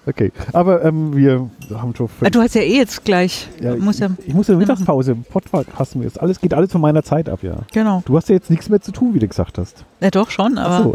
Okay, 0.07 0.33
aber 0.55 0.83
ähm, 0.83 1.15
wir 1.15 1.51
haben 1.75 1.95
schon... 1.95 2.09
Ah, 2.23 2.31
Du 2.31 2.41
hast 2.41 2.55
ja 2.55 2.63
eh 2.63 2.79
jetzt 2.79 3.05
gleich, 3.05 3.47
ja, 3.61 3.77
muss 3.77 3.99
ja, 3.99 4.09
ich, 4.19 4.29
ich 4.29 4.35
muss 4.35 4.47
der 4.47 4.57
Mittagspause, 4.57 5.15
Podcast 5.17 5.97
mir 5.97 6.07
ist 6.07 6.19
alles 6.19 6.41
geht 6.41 6.55
alles 6.55 6.73
von 6.73 6.81
meiner 6.81 7.03
Zeit 7.03 7.29
ab, 7.29 7.41
ja. 7.43 7.57
genau. 7.75 8.03
Du 8.07 8.17
hast 8.17 8.31
ja 8.31 8.35
jetzt 8.35 8.49
nichts 8.49 8.71
mehr 8.71 8.81
zu 8.81 8.91
tun, 8.91 9.13
wie 9.13 9.19
du 9.19 9.29
gesagt 9.29 9.59
hast. 9.59 9.85
Ja 10.01 10.11
doch 10.11 10.31
schon, 10.31 10.57
aber 10.57 10.83
so. 10.83 10.95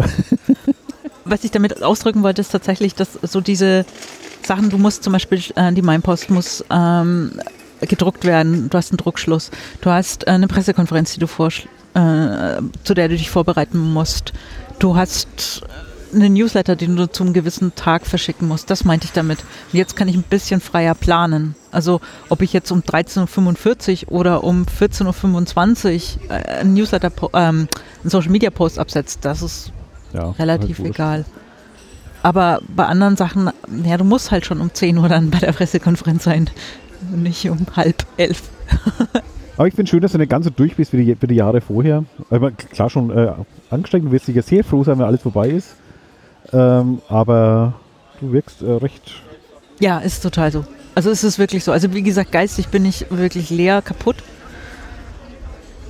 was 1.25 1.43
ich 1.43 1.51
damit 1.51 1.83
ausdrücken 1.83 2.23
wollte, 2.23 2.41
ist 2.41 2.49
tatsächlich, 2.49 2.95
dass 2.95 3.13
so 3.13 3.41
diese 3.41 3.85
Sachen, 4.45 4.69
du 4.69 4.77
musst 4.77 5.03
zum 5.03 5.13
Beispiel, 5.13 5.41
äh, 5.55 5.71
die 5.73 5.81
Mainpost 5.81 6.29
muss 6.29 6.63
ähm, 6.69 7.31
gedruckt 7.81 8.25
werden, 8.25 8.69
du 8.69 8.77
hast 8.77 8.91
einen 8.91 8.97
Druckschluss, 8.97 9.51
du 9.81 9.89
hast 9.89 10.27
äh, 10.27 10.31
eine 10.31 10.47
Pressekonferenz, 10.47 11.13
die 11.13 11.19
du 11.19 11.27
vorsch 11.27 11.67
äh, 11.93 12.61
zu 12.83 12.93
der 12.93 13.09
du 13.09 13.17
dich 13.17 13.29
vorbereiten 13.29 13.77
musst, 13.77 14.33
du 14.79 14.95
hast 14.95 15.63
einen 16.13 16.33
Newsletter, 16.33 16.75
den 16.75 16.95
du 16.95 17.09
zum 17.09 17.33
gewissen 17.33 17.73
Tag 17.75 18.05
verschicken 18.05 18.47
musst. 18.47 18.69
Das 18.69 18.83
meinte 18.83 19.05
ich 19.05 19.13
damit. 19.13 19.39
Und 19.39 19.77
jetzt 19.77 19.95
kann 19.95 20.07
ich 20.07 20.15
ein 20.15 20.23
bisschen 20.23 20.59
freier 20.59 20.93
planen. 20.93 21.55
Also 21.71 22.01
ob 22.29 22.41
ich 22.41 22.53
jetzt 22.53 22.71
um 22.71 22.81
13.45 22.81 24.07
Uhr 24.07 24.19
oder 24.19 24.43
um 24.43 24.65
14.25 24.65 26.17
Uhr 26.29 26.29
äh, 26.29 26.59
einen 26.59 26.73
Newsletter, 26.73 27.11
ähm, 27.33 27.67
einen 28.01 28.09
Social 28.09 28.31
Media 28.31 28.49
Post 28.49 28.77
absetzt, 28.77 29.19
das 29.23 29.41
ist 29.41 29.71
Ja, 30.13 30.31
relativ 30.31 30.79
halt 30.79 30.89
egal. 30.89 31.25
Aber 32.23 32.59
bei 32.67 32.85
anderen 32.85 33.17
Sachen, 33.17 33.49
ja, 33.83 33.97
du 33.97 34.03
musst 34.03 34.31
halt 34.31 34.45
schon 34.45 34.61
um 34.61 34.73
10 34.73 34.97
Uhr 34.97 35.09
dann 35.09 35.31
bei 35.31 35.39
der 35.39 35.51
Pressekonferenz 35.51 36.23
sein. 36.23 36.49
Nicht 37.15 37.49
um 37.49 37.65
halb 37.75 38.05
elf. 38.17 38.43
Aber 39.57 39.67
ich 39.67 39.73
finde 39.73 39.89
schön, 39.89 40.01
dass 40.01 40.13
du 40.13 40.17
nicht 40.17 40.29
ganz 40.29 40.45
so 40.45 40.51
durch 40.51 40.75
bist 40.75 40.93
wie 40.93 41.03
die, 41.03 41.21
wie 41.21 41.27
die 41.27 41.35
Jahre 41.35 41.61
vorher. 41.61 42.05
Aber 42.29 42.51
klar 42.51 42.89
schon 42.89 43.15
äh, 43.15 43.31
angestrengt, 43.69 44.05
du 44.05 44.11
wirst 44.11 44.25
sicher 44.25 44.41
sehr 44.41 44.63
froh 44.63 44.83
sein, 44.83 44.97
wenn 44.97 45.05
alles 45.05 45.21
vorbei 45.21 45.49
ist. 45.49 45.75
Ähm, 46.53 47.01
aber 47.09 47.73
du 48.19 48.31
wirkst 48.31 48.61
äh, 48.61 48.71
recht. 48.71 49.21
Ja, 49.79 49.99
ist 49.99 50.21
total 50.21 50.51
so. 50.51 50.65
Also 50.95 51.09
es 51.09 51.23
ist 51.23 51.39
wirklich 51.39 51.63
so. 51.63 51.71
Also 51.71 51.93
wie 51.93 52.01
gesagt, 52.01 52.31
geistig 52.31 52.69
bin 52.69 52.85
ich 52.85 53.05
wirklich 53.09 53.49
leer, 53.49 53.81
kaputt. 53.81 54.17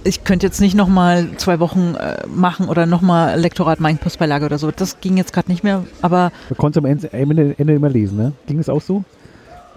Ich 0.04 0.24
könnte 0.24 0.48
jetzt 0.48 0.62
nicht 0.62 0.76
nochmal 0.76 1.28
zwei 1.38 1.60
Wochen 1.60 1.96
äh, 1.96 2.26
machen 2.28 2.68
oder 2.68 2.86
nochmal 2.86 3.40
Lektorat 3.40 3.80
Mainpostbeilage 3.80 4.46
oder 4.46 4.58
so. 4.58 4.72
Das 4.72 5.00
ging 5.00 5.18
jetzt 5.18 5.32
gerade 5.32 5.52
nicht 5.52 5.64
mehr. 5.64 5.84
Aber 6.02 6.32
Man 6.50 6.58
konnte 6.58 6.80
es 6.80 6.84
am 6.84 6.90
Ende, 6.90 7.14
Ende, 7.14 7.56
Ende 7.58 7.74
immer 7.76 7.90
lesen, 7.90 8.18
ne? 8.18 8.34
Ging 8.48 8.60
es 8.60 8.68
auch 8.70 8.82
so? 8.82 9.04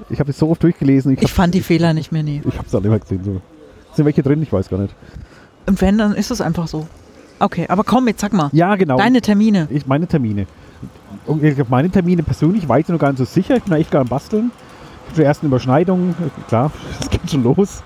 Ich 0.09 0.21
habe 0.21 0.31
es 0.31 0.39
so 0.39 0.49
oft 0.49 0.63
durchgelesen. 0.63 1.13
Ich, 1.13 1.23
ich 1.23 1.33
fand 1.33 1.55
die 1.55 1.61
Fehler 1.61 1.93
nicht 1.93 2.11
mehr, 2.11 2.23
nee. 2.23 2.43
Ich 2.47 2.55
habe 2.57 2.67
es 2.67 2.73
dann 2.73 2.85
immer 2.85 2.99
gesehen. 2.99 3.23
So. 3.25 3.41
Sind 3.95 4.05
welche 4.07 4.23
drin? 4.23 4.43
Ich 4.43 4.53
weiß 4.53 4.69
gar 4.69 4.79
nicht. 4.79 4.95
Und 5.67 5.81
wenn, 5.81 5.99
dann 5.99 6.15
ist 6.15 6.31
es 6.31 6.41
einfach 6.41 6.69
so. 6.69 6.87
Okay, 7.39 7.67
aber 7.69 7.85
komm, 7.85 8.09
jetzt 8.09 8.21
sag 8.21 8.33
mal. 8.33 8.49
Ja, 8.53 8.77
genau. 8.77 8.97
Deine 8.97 9.21
Termine. 9.21 9.69
Ich 9.71 9.87
meine 9.87 10.07
Termine. 10.07 10.47
Und 11.27 11.43
ich 11.43 11.55
glaub, 11.55 11.69
meine 11.69 11.91
Termine 11.91 12.23
persönlich 12.23 12.69
weiß 12.69 12.85
ich 12.85 12.89
noch 12.89 12.99
gar 12.99 13.11
nicht 13.11 13.19
so 13.19 13.25
sicher. 13.25 13.57
Ich 13.57 13.63
bin 13.63 13.73
da 13.73 13.77
echt 13.79 13.91
gar 13.91 14.01
am 14.03 14.09
Basteln. 14.09 14.51
Zur 15.15 15.25
ersten 15.25 15.47
Überschneidung, 15.47 16.15
klar, 16.49 16.73
das 16.99 17.11
geht 17.11 17.31
schon 17.31 17.43
los. 17.43 17.83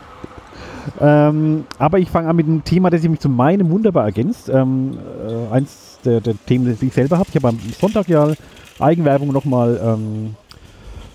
Ähm, 1.01 1.65
aber 1.79 1.99
ich 1.99 2.11
fange 2.11 2.29
an 2.29 2.37
mit 2.37 2.47
einem 2.47 2.65
Thema, 2.65 2.91
das 2.91 3.01
sich 3.03 3.11
mich 3.11 3.21
zu 3.21 3.29
meinem 3.29 3.71
wunderbar 3.71 4.05
ergänzt. 4.05 4.49
Ähm, 4.49 4.99
äh, 5.27 5.55
eins 5.55 5.99
der, 6.05 6.21
der 6.21 6.35
Themen, 6.47 6.77
die 6.81 6.87
ich 6.87 6.93
selber 6.93 7.19
habe. 7.19 7.29
Ich 7.31 7.37
habe 7.37 7.49
am 7.49 7.59
Sonntag 7.81 8.09
ja 8.09 8.33
Eigenwerbung 8.79 9.33
nochmal 9.33 9.81
ähm, 9.83 10.35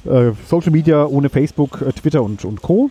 äh, 0.05 0.31
Social 0.47 0.71
Media 0.71 1.05
ohne 1.05 1.29
Facebook, 1.29 1.81
äh, 1.81 1.91
Twitter 1.93 2.21
und, 2.23 2.43
und 2.45 2.61
Co. 2.61 2.89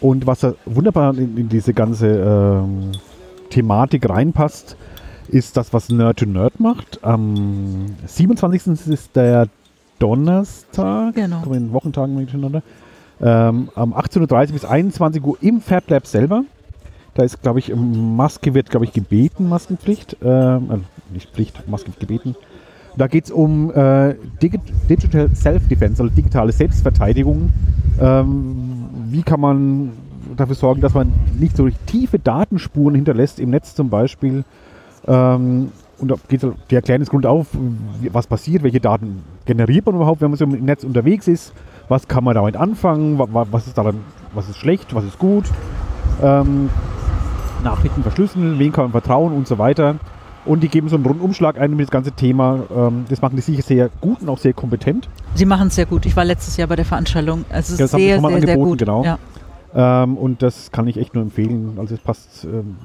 Und 0.00 0.26
was 0.26 0.40
da 0.40 0.54
wunderbar 0.66 1.16
in, 1.16 1.36
in 1.36 1.48
diese 1.48 1.72
ganze 1.72 2.06
ähm, 2.08 2.92
Thematik 3.50 4.08
reinpasst, 4.08 4.76
ist 5.28 5.56
das, 5.56 5.72
was 5.72 5.88
Nerd 5.88 6.18
to 6.18 6.26
Nerd 6.26 6.60
macht. 6.60 7.02
Am 7.02 7.86
27. 8.06 8.88
ist 8.92 9.16
der 9.16 9.48
Donnerstag, 9.98 11.14
Genau. 11.14 11.40
kommen 11.40 11.54
in 11.68 11.72
Wochentagen 11.72 12.14
miteinander. 12.16 12.62
Ähm, 13.20 13.70
am 13.74 13.94
18.30 13.94 14.20
Uhr 14.48 14.52
bis 14.52 14.64
21 14.64 15.24
Uhr 15.24 15.38
im 15.40 15.60
Fab 15.60 15.88
Lab 15.88 16.06
selber. 16.06 16.44
Da 17.14 17.22
ist, 17.22 17.42
glaube 17.42 17.60
ich, 17.60 17.74
Maske 17.74 18.52
wird, 18.52 18.70
glaube 18.70 18.84
ich, 18.84 18.92
gebeten, 18.92 19.48
Maskenpflicht. 19.48 20.18
Ähm, 20.22 20.66
also 20.68 20.82
nicht 21.12 21.30
Pflicht, 21.30 21.66
Maske 21.68 21.88
wird 21.88 22.00
gebeten. 22.00 22.36
Da 22.96 23.06
geht 23.06 23.26
es 23.26 23.30
um 23.30 23.70
äh, 23.72 24.14
Digi 24.42 24.58
Digital 24.88 25.30
Self-Defense, 25.34 26.02
also 26.02 26.14
digitale 26.14 26.52
Selbstverteidigung. 26.52 27.50
Ähm, 28.00 28.86
wie 29.10 29.22
kann 29.22 29.40
man 29.40 29.92
dafür 30.36 30.54
sorgen, 30.54 30.80
dass 30.80 30.94
man 30.94 31.12
nicht 31.38 31.56
so 31.56 31.68
tiefe 31.86 32.18
Datenspuren 32.18 32.94
hinterlässt, 32.94 33.40
im 33.40 33.50
Netz 33.50 33.74
zum 33.74 33.90
Beispiel. 33.90 34.44
Ähm, 35.06 35.72
und 35.98 36.10
da 36.10 36.16
geht 36.28 36.42
die 36.70 36.74
erklären 36.74 37.00
das 37.00 37.08
Grund 37.08 37.24
auf, 37.24 37.46
was 38.12 38.26
passiert, 38.26 38.62
welche 38.62 38.80
Daten 38.80 39.22
generiert 39.46 39.86
man 39.86 39.94
überhaupt, 39.94 40.20
wenn 40.20 40.30
man 40.30 40.38
so 40.38 40.44
im 40.44 40.64
Netz 40.64 40.84
unterwegs 40.84 41.26
ist, 41.28 41.54
was 41.88 42.08
kann 42.08 42.24
man 42.24 42.34
damit 42.34 42.56
anfangen, 42.56 43.18
wa- 43.18 43.28
wa- 43.32 43.46
was 43.50 43.66
ist 43.66 43.78
daran, 43.78 43.96
was 44.34 44.48
ist 44.48 44.56
schlecht, 44.58 44.94
was 44.94 45.04
ist 45.04 45.18
gut. 45.18 45.44
Ähm, 46.22 46.68
Nachrichten 47.64 48.02
verschlüsseln, 48.02 48.58
wen 48.58 48.72
kann 48.72 48.84
man 48.86 48.92
vertrauen 48.92 49.32
und 49.32 49.46
so 49.48 49.58
weiter. 49.58 49.96
Und 50.44 50.62
die 50.62 50.68
geben 50.68 50.88
so 50.88 50.94
einen 50.96 51.04
Rundumschlag 51.04 51.58
ein 51.58 51.72
mit 51.72 51.86
das 51.86 51.90
ganze 51.90 52.12
Thema. 52.12 52.60
Ähm, 52.74 53.04
das 53.08 53.20
machen 53.20 53.34
die 53.34 53.42
sicher 53.42 53.62
sehr 53.62 53.90
gut 54.00 54.20
und 54.22 54.28
auch 54.28 54.38
sehr 54.38 54.52
kompetent. 54.52 55.08
Sie 55.34 55.44
machen 55.46 55.68
es 55.68 55.74
sehr 55.74 55.86
gut. 55.86 56.06
Ich 56.06 56.16
war 56.16 56.24
letztes 56.24 56.56
Jahr 56.56 56.68
bei 56.68 56.76
der 56.76 56.84
Veranstaltung. 56.84 57.44
Es 57.48 57.68
ist 57.70 57.80
Ja, 57.80 57.84
das 57.86 57.92
haben 57.94 58.00
Sie 58.00 58.06
sehr, 58.06 58.20
sehr, 58.20 58.30
sehr 58.30 58.36
angeboten, 58.36 58.70
gut. 58.70 58.78
genau. 58.78 59.04
Ja. 59.04 59.18
Ähm, 59.74 60.16
und 60.16 60.42
das 60.42 60.70
kann 60.70 60.86
ich 60.86 60.96
echt 60.98 61.14
nur 61.14 61.24
empfehlen. 61.24 61.76
Also 61.78 61.94
es 61.96 62.00
passt 62.00 62.44
ähm, 62.44 62.76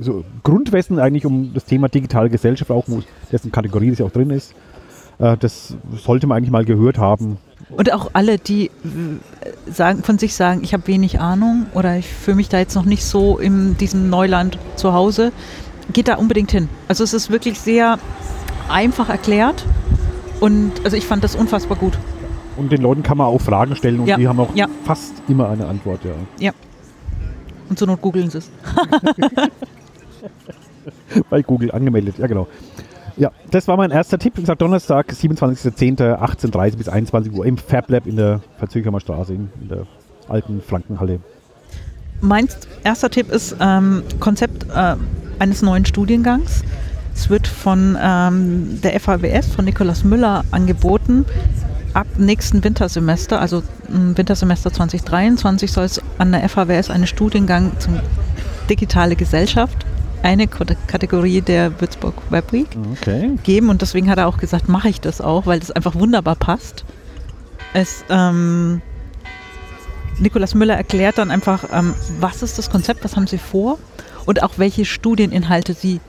so 0.00 0.24
Grundwissen 0.44 1.00
eigentlich 1.00 1.26
um 1.26 1.52
das 1.52 1.64
Thema 1.64 1.88
digitale 1.88 2.30
Gesellschaft, 2.30 2.70
auch 2.70 2.84
wo 2.86 3.02
dessen 3.32 3.50
Kategorie 3.50 3.90
das 3.90 3.98
ja 3.98 4.06
auch 4.06 4.12
drin 4.12 4.30
ist. 4.30 4.54
Äh, 5.18 5.36
das 5.38 5.76
sollte 5.96 6.28
man 6.28 6.36
eigentlich 6.38 6.52
mal 6.52 6.64
gehört 6.64 6.98
haben. 6.98 7.38
Und 7.70 7.92
auch 7.92 8.10
alle, 8.14 8.38
die 8.38 8.66
äh, 8.66 8.70
sagen, 9.70 10.02
von 10.02 10.18
sich 10.18 10.34
sagen, 10.34 10.60
ich 10.62 10.72
habe 10.72 10.86
wenig 10.86 11.20
Ahnung 11.20 11.66
oder 11.74 11.96
ich 11.96 12.06
fühle 12.08 12.36
mich 12.36 12.48
da 12.48 12.58
jetzt 12.58 12.74
noch 12.74 12.84
nicht 12.86 13.04
so 13.04 13.38
in 13.38 13.76
diesem 13.76 14.08
Neuland 14.10 14.58
zu 14.76 14.92
Hause, 14.94 15.32
geht 15.92 16.08
da 16.08 16.14
unbedingt 16.16 16.50
hin. 16.50 16.68
Also 16.88 17.04
es 17.04 17.12
ist 17.12 17.30
wirklich 17.30 17.60
sehr 17.60 17.98
einfach 18.68 19.08
erklärt 19.10 19.64
und 20.40 20.72
also 20.84 20.96
ich 20.96 21.06
fand 21.06 21.24
das 21.24 21.34
unfassbar 21.34 21.76
gut. 21.78 21.98
und 22.56 22.70
den 22.72 22.82
Leuten 22.82 23.02
kann 23.02 23.16
man 23.18 23.26
auch 23.28 23.40
Fragen 23.40 23.76
stellen 23.76 24.00
und 24.00 24.06
Ja. 24.06 24.16
die 24.16 24.26
haben 24.28 24.40
auch 24.40 24.54
Ja. 24.54 24.66
fast 24.84 25.12
immer 25.28 25.48
eine 25.48 25.66
Antwort, 25.66 26.00
ja. 26.40 26.52
Und 27.68 27.78
zur 27.78 27.86
Not 27.86 28.00
googeln 28.00 28.30
sie 28.30 28.38
es. 28.38 28.50
Bei 31.30 31.42
Google 31.42 31.70
angemeldet, 31.72 32.18
ja 32.18 32.26
genau. 32.26 32.46
Ja, 33.18 33.32
das 33.50 33.66
war 33.66 33.76
mein 33.76 33.90
erster 33.90 34.18
Tipp. 34.18 34.36
Wie 34.36 34.42
gesagt, 34.42 34.62
Donnerstag, 34.62 35.10
27.10., 35.10 35.98
18.30 35.98 36.76
bis 36.76 36.88
21 36.88 37.32
Uhr 37.32 37.44
im 37.44 37.58
Fab 37.58 37.90
Lab 37.90 38.06
in 38.06 38.16
der 38.16 38.40
Verzögermer 38.58 39.00
Straße 39.00 39.34
in, 39.34 39.50
der 39.68 39.86
alten 40.28 40.62
Flankenhalle. 40.62 41.18
Mein 42.20 42.48
erster 42.84 43.10
Tipp 43.10 43.30
ist 43.30 43.56
ähm, 43.60 44.02
Konzept 44.20 44.66
äh, 44.74 44.94
eines 45.40 45.62
neuen 45.62 45.84
Studiengangs. 45.84 46.62
Es 47.14 47.28
wird 47.28 47.48
von 47.48 47.96
ähm, 48.00 48.80
der 48.82 48.98
FAWS, 49.00 49.48
von 49.48 49.64
Nikolaus 49.64 50.04
Müller 50.04 50.44
angeboten. 50.52 51.26
Ab 51.94 52.06
nächsten 52.18 52.62
Wintersemester, 52.62 53.40
also 53.40 53.64
Wintersemester 53.88 54.72
2023, 54.72 55.72
soll 55.72 55.84
es 55.84 56.00
an 56.18 56.30
der 56.30 56.48
FAWS 56.48 56.90
einen 56.90 57.08
Studiengang 57.08 57.72
zum 57.80 57.98
digitale 58.70 59.16
Gesellschaft, 59.16 59.86
eine 60.22 60.46
Kate- 60.46 60.76
Kategorie 60.86 61.40
der 61.40 61.80
Würzburg 61.80 62.14
Web 62.30 62.52
Week 62.52 62.68
Okay. 62.92 63.32
geben 63.44 63.68
und 63.70 63.82
deswegen 63.82 64.10
hat 64.10 64.18
er 64.18 64.26
auch 64.26 64.38
gesagt, 64.38 64.68
mache 64.68 64.88
ich 64.88 65.00
das 65.00 65.20
auch, 65.20 65.46
weil 65.46 65.60
das 65.60 65.70
einfach 65.70 65.94
wunderbar 65.94 66.36
passt. 66.36 66.84
Es, 67.74 68.04
ähm, 68.08 68.80
Nikolaus 70.18 70.54
Müller 70.54 70.74
erklärt 70.76 71.18
dann 71.18 71.30
einfach, 71.30 71.64
ähm, 71.72 71.94
was 72.18 72.42
ist 72.42 72.58
das 72.58 72.70
Konzept, 72.70 73.04
was 73.04 73.14
haben 73.16 73.26
Sie 73.26 73.38
vor 73.38 73.78
und 74.26 74.42
auch 74.42 74.52
welche 74.56 74.84
Studieninhalte 74.84 75.74
Sie 75.74 76.00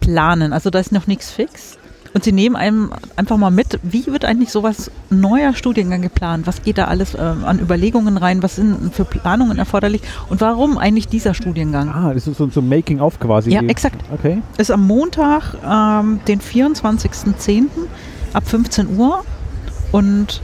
planen. 0.00 0.52
Also 0.52 0.70
da 0.70 0.78
ist 0.80 0.90
noch 0.92 1.06
nichts 1.06 1.30
fix. 1.30 1.78
Und 2.14 2.22
sie 2.22 2.30
nehmen 2.32 2.54
einem 2.54 2.92
einfach 3.16 3.36
mal 3.36 3.50
mit, 3.50 3.80
wie 3.82 4.06
wird 4.06 4.24
eigentlich 4.24 4.50
sowas 4.52 4.88
neuer 5.10 5.52
Studiengang 5.52 6.00
geplant? 6.00 6.46
Was 6.46 6.62
geht 6.62 6.78
da 6.78 6.84
alles 6.84 7.14
ähm, 7.14 7.44
an 7.44 7.58
Überlegungen 7.58 8.16
rein? 8.16 8.40
Was 8.42 8.54
sind 8.56 8.94
für 8.94 9.04
Planungen 9.04 9.58
erforderlich? 9.58 10.00
Und 10.28 10.40
warum 10.40 10.78
eigentlich 10.78 11.08
dieser 11.08 11.34
Studiengang? 11.34 11.88
Ah, 11.88 12.14
das 12.14 12.28
ist 12.28 12.38
so, 12.38 12.48
so 12.48 12.60
ein 12.60 12.68
Making-of 12.68 13.18
quasi. 13.18 13.50
Ja, 13.50 13.62
exakt. 13.62 14.00
Okay. 14.12 14.40
ist 14.58 14.70
am 14.70 14.86
Montag, 14.86 15.54
ähm, 15.68 16.20
den 16.28 16.40
24.10. 16.40 17.64
ab 18.32 18.46
15 18.48 18.96
Uhr. 18.96 19.24
Und 19.90 20.40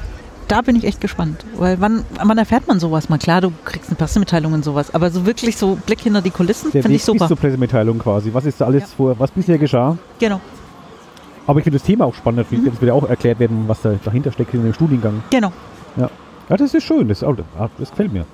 da 0.49 0.63
bin 0.63 0.75
ich 0.75 0.85
echt 0.85 1.01
gespannt. 1.01 1.45
Weil 1.57 1.81
wann, 1.81 2.05
wann 2.23 2.39
erfährt 2.39 2.67
man 2.67 2.81
sowas 2.81 3.09
mal? 3.09 3.19
Klar, 3.19 3.41
du 3.43 3.53
kriegst 3.65 3.89
eine 3.91 3.97
Pressemitteilung 3.97 4.53
und 4.53 4.65
sowas, 4.65 4.93
aber 4.93 5.11
so 5.13 5.25
wirklich 5.25 5.57
so 5.57 5.77
Blick 5.87 6.01
hinter 6.01 6.21
die 6.23 6.31
Kulissen 6.31 6.73
finde 6.73 6.89
ich 6.89 6.95
Weg 6.95 6.95
bis 6.95 7.05
super. 7.07 7.29
zur 7.29 7.37
Pressemitteilung 7.37 7.99
quasi. 8.01 8.31
Was 8.35 8.45
ist 8.45 8.61
da 8.61 8.67
alles 8.67 8.83
Ja. 8.83 8.89
vor, 8.97 9.19
was 9.21 9.31
bisher 9.31 9.59
geschah? 9.59 9.97
Genau, 10.19 10.41
Aber 11.51 11.59
ich 11.59 11.65
finde 11.65 11.81
das 11.81 11.87
Thema 11.87 12.05
auch 12.05 12.15
spannend. 12.15 12.51
Mhm. 12.53 12.65
Das 12.65 12.81
wird 12.81 12.89
ja 12.91 12.93
auch 12.93 13.09
erklärt 13.09 13.41
werden, 13.41 13.65
was 13.67 13.83
da 13.83 13.93
dahinter 14.05 14.31
steckt 14.31 14.55
in 14.55 14.63
dem 14.63 14.73
Studiengang. 14.73 15.21
genau. 15.31 15.53
Ja, 15.97 16.57
das 16.57 16.75
ist 16.75 16.85
schön. 16.85 17.09
Das, 17.09 17.25
oh, 17.25 17.35
das 17.77 17.91
gefällt 17.91 18.13
mir. 18.13 18.25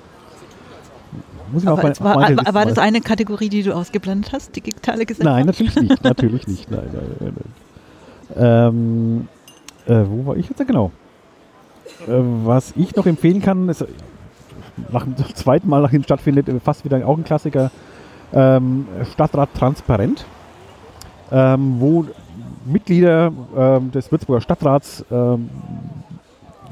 Muss 1.51 1.63
ich 1.63 1.65
mal 1.65 1.71
auf 1.71 1.79
Aber 1.79 1.99
war, 1.99 2.11
auf 2.11 2.21
meine 2.21 2.37
war, 2.37 2.43
Liste 2.43 2.53
war 2.53 2.65
das 2.67 2.77
eine 2.77 3.01
Kategorie, 3.01 3.49
die 3.49 3.63
du 3.63 3.73
ausgeblendet 3.73 4.33
hast, 4.33 4.55
digitale 4.55 5.07
Gesellschaft? 5.07 5.35
Nein, 5.35 5.47
natürlich 5.47 5.75
nicht. 5.75 6.03
natürlich 6.03 6.47
nicht. 6.47 6.69
Nein, 6.69 6.89
nein, 6.93 7.33
nein. 8.35 8.37
Ähm, 8.37 9.27
äh, 9.87 10.05
wo 10.07 10.27
war 10.27 10.37
ich 10.37 10.47
jetzt? 10.47 10.59
Ja, 10.59 10.65
genau. 10.65 10.91
Äh, 12.07 12.11
was 12.45 12.73
ich 12.75 12.95
noch 12.95 13.07
empfehlen 13.07 13.41
kann, 13.41 13.67
ist 13.67 13.83
nach 14.91 15.05
dem 15.05 15.15
zweiten 15.35 15.67
Mal, 15.67 15.81
nachdem 15.81 16.03
stattfindet, 16.03 16.49
äh, 16.49 16.59
fast 16.59 16.85
wieder 16.85 17.03
auch 17.07 17.17
ein 17.17 17.23
Klassiker. 17.23 17.71
Ähm, 18.31 18.85
Stadtrat 19.11 19.49
Transparent, 19.55 20.23
ähm, 21.31 21.77
wo 21.79 22.05
Mitglieder 22.67 23.31
ähm, 23.57 23.91
des 23.91 24.11
Würzburger 24.11 24.41
Stadtrats 24.41 25.03
ähm, 25.11 25.49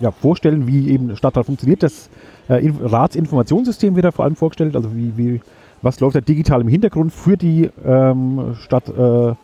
ja, 0.01 0.11
vorstellen, 0.11 0.67
wie 0.67 0.89
eben 0.89 1.07
der 1.07 1.15
Stadtrat 1.15 1.45
funktioniert. 1.45 1.81
Das 1.83 2.09
äh, 2.49 2.65
In- 2.65 2.75
Ratsinformationssystem 2.81 3.95
wird 3.95 4.05
da 4.05 4.11
vor 4.11 4.25
allem 4.25 4.35
vorgestellt, 4.35 4.75
also 4.75 4.95
wie, 4.95 5.13
wie, 5.17 5.41
was 5.81 5.99
läuft 5.99 6.15
da 6.15 6.21
digital 6.21 6.61
im 6.61 6.67
Hintergrund 6.67 7.13
für 7.13 7.37
die 7.37 7.69
ähm, 7.85 8.55
Stadträte 8.61 9.35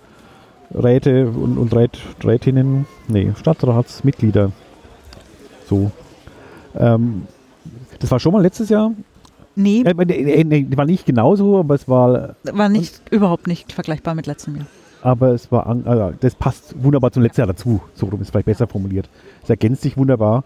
äh, 0.73 1.23
und, 1.25 1.57
und 1.57 1.73
Rät, 1.75 1.97
Rätinnen, 2.23 2.85
nee, 3.07 3.31
Stadtratsmitglieder. 3.39 4.51
So. 5.69 5.91
Ähm, 6.77 7.23
das 7.99 8.11
war 8.11 8.19
schon 8.19 8.33
mal 8.33 8.41
letztes 8.41 8.69
Jahr. 8.69 8.91
Nee, 9.55 9.81
Äh, 9.85 9.93
nee, 10.05 10.43
nee, 10.43 10.67
war 10.77 10.85
nicht 10.85 11.05
genauso, 11.05 11.59
aber 11.59 11.75
es 11.75 11.87
war, 11.87 12.35
war 12.51 12.69
nicht, 12.69 13.01
überhaupt 13.11 13.47
nicht 13.47 13.71
vergleichbar 13.73 14.15
mit 14.15 14.25
letztem 14.27 14.55
Jahr. 14.57 14.65
Aber 15.01 15.29
es 15.29 15.51
war, 15.51 15.67
also 15.67 16.13
das 16.19 16.35
passt 16.35 16.75
wunderbar 16.81 17.11
zum 17.11 17.23
letzten 17.23 17.41
Jahr 17.41 17.47
dazu. 17.47 17.81
So 17.93 18.05
rum 18.05 18.21
ist 18.21 18.31
vielleicht 18.31 18.45
besser 18.45 18.67
formuliert. 18.67 19.09
Es 19.43 19.49
ergänzt 19.49 19.81
sich 19.81 19.97
wunderbar. 19.97 20.43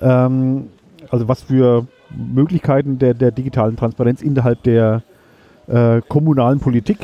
Ähm, 0.00 0.68
also 1.10 1.28
was 1.28 1.42
für 1.42 1.86
Möglichkeiten 2.10 2.98
der, 2.98 3.14
der 3.14 3.30
digitalen 3.30 3.76
Transparenz 3.76 4.22
innerhalb 4.22 4.62
der 4.62 5.02
äh, 5.66 6.00
kommunalen 6.08 6.60
Politik 6.60 6.98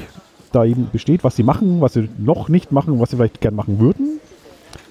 da 0.52 0.64
eben 0.64 0.88
besteht, 0.90 1.24
was 1.24 1.36
sie 1.36 1.42
machen, 1.42 1.80
was 1.80 1.94
sie 1.94 2.08
noch 2.18 2.48
nicht 2.48 2.72
machen, 2.72 3.00
was 3.00 3.10
sie 3.10 3.16
vielleicht 3.16 3.40
gern 3.40 3.54
machen 3.54 3.78
würden 3.78 4.20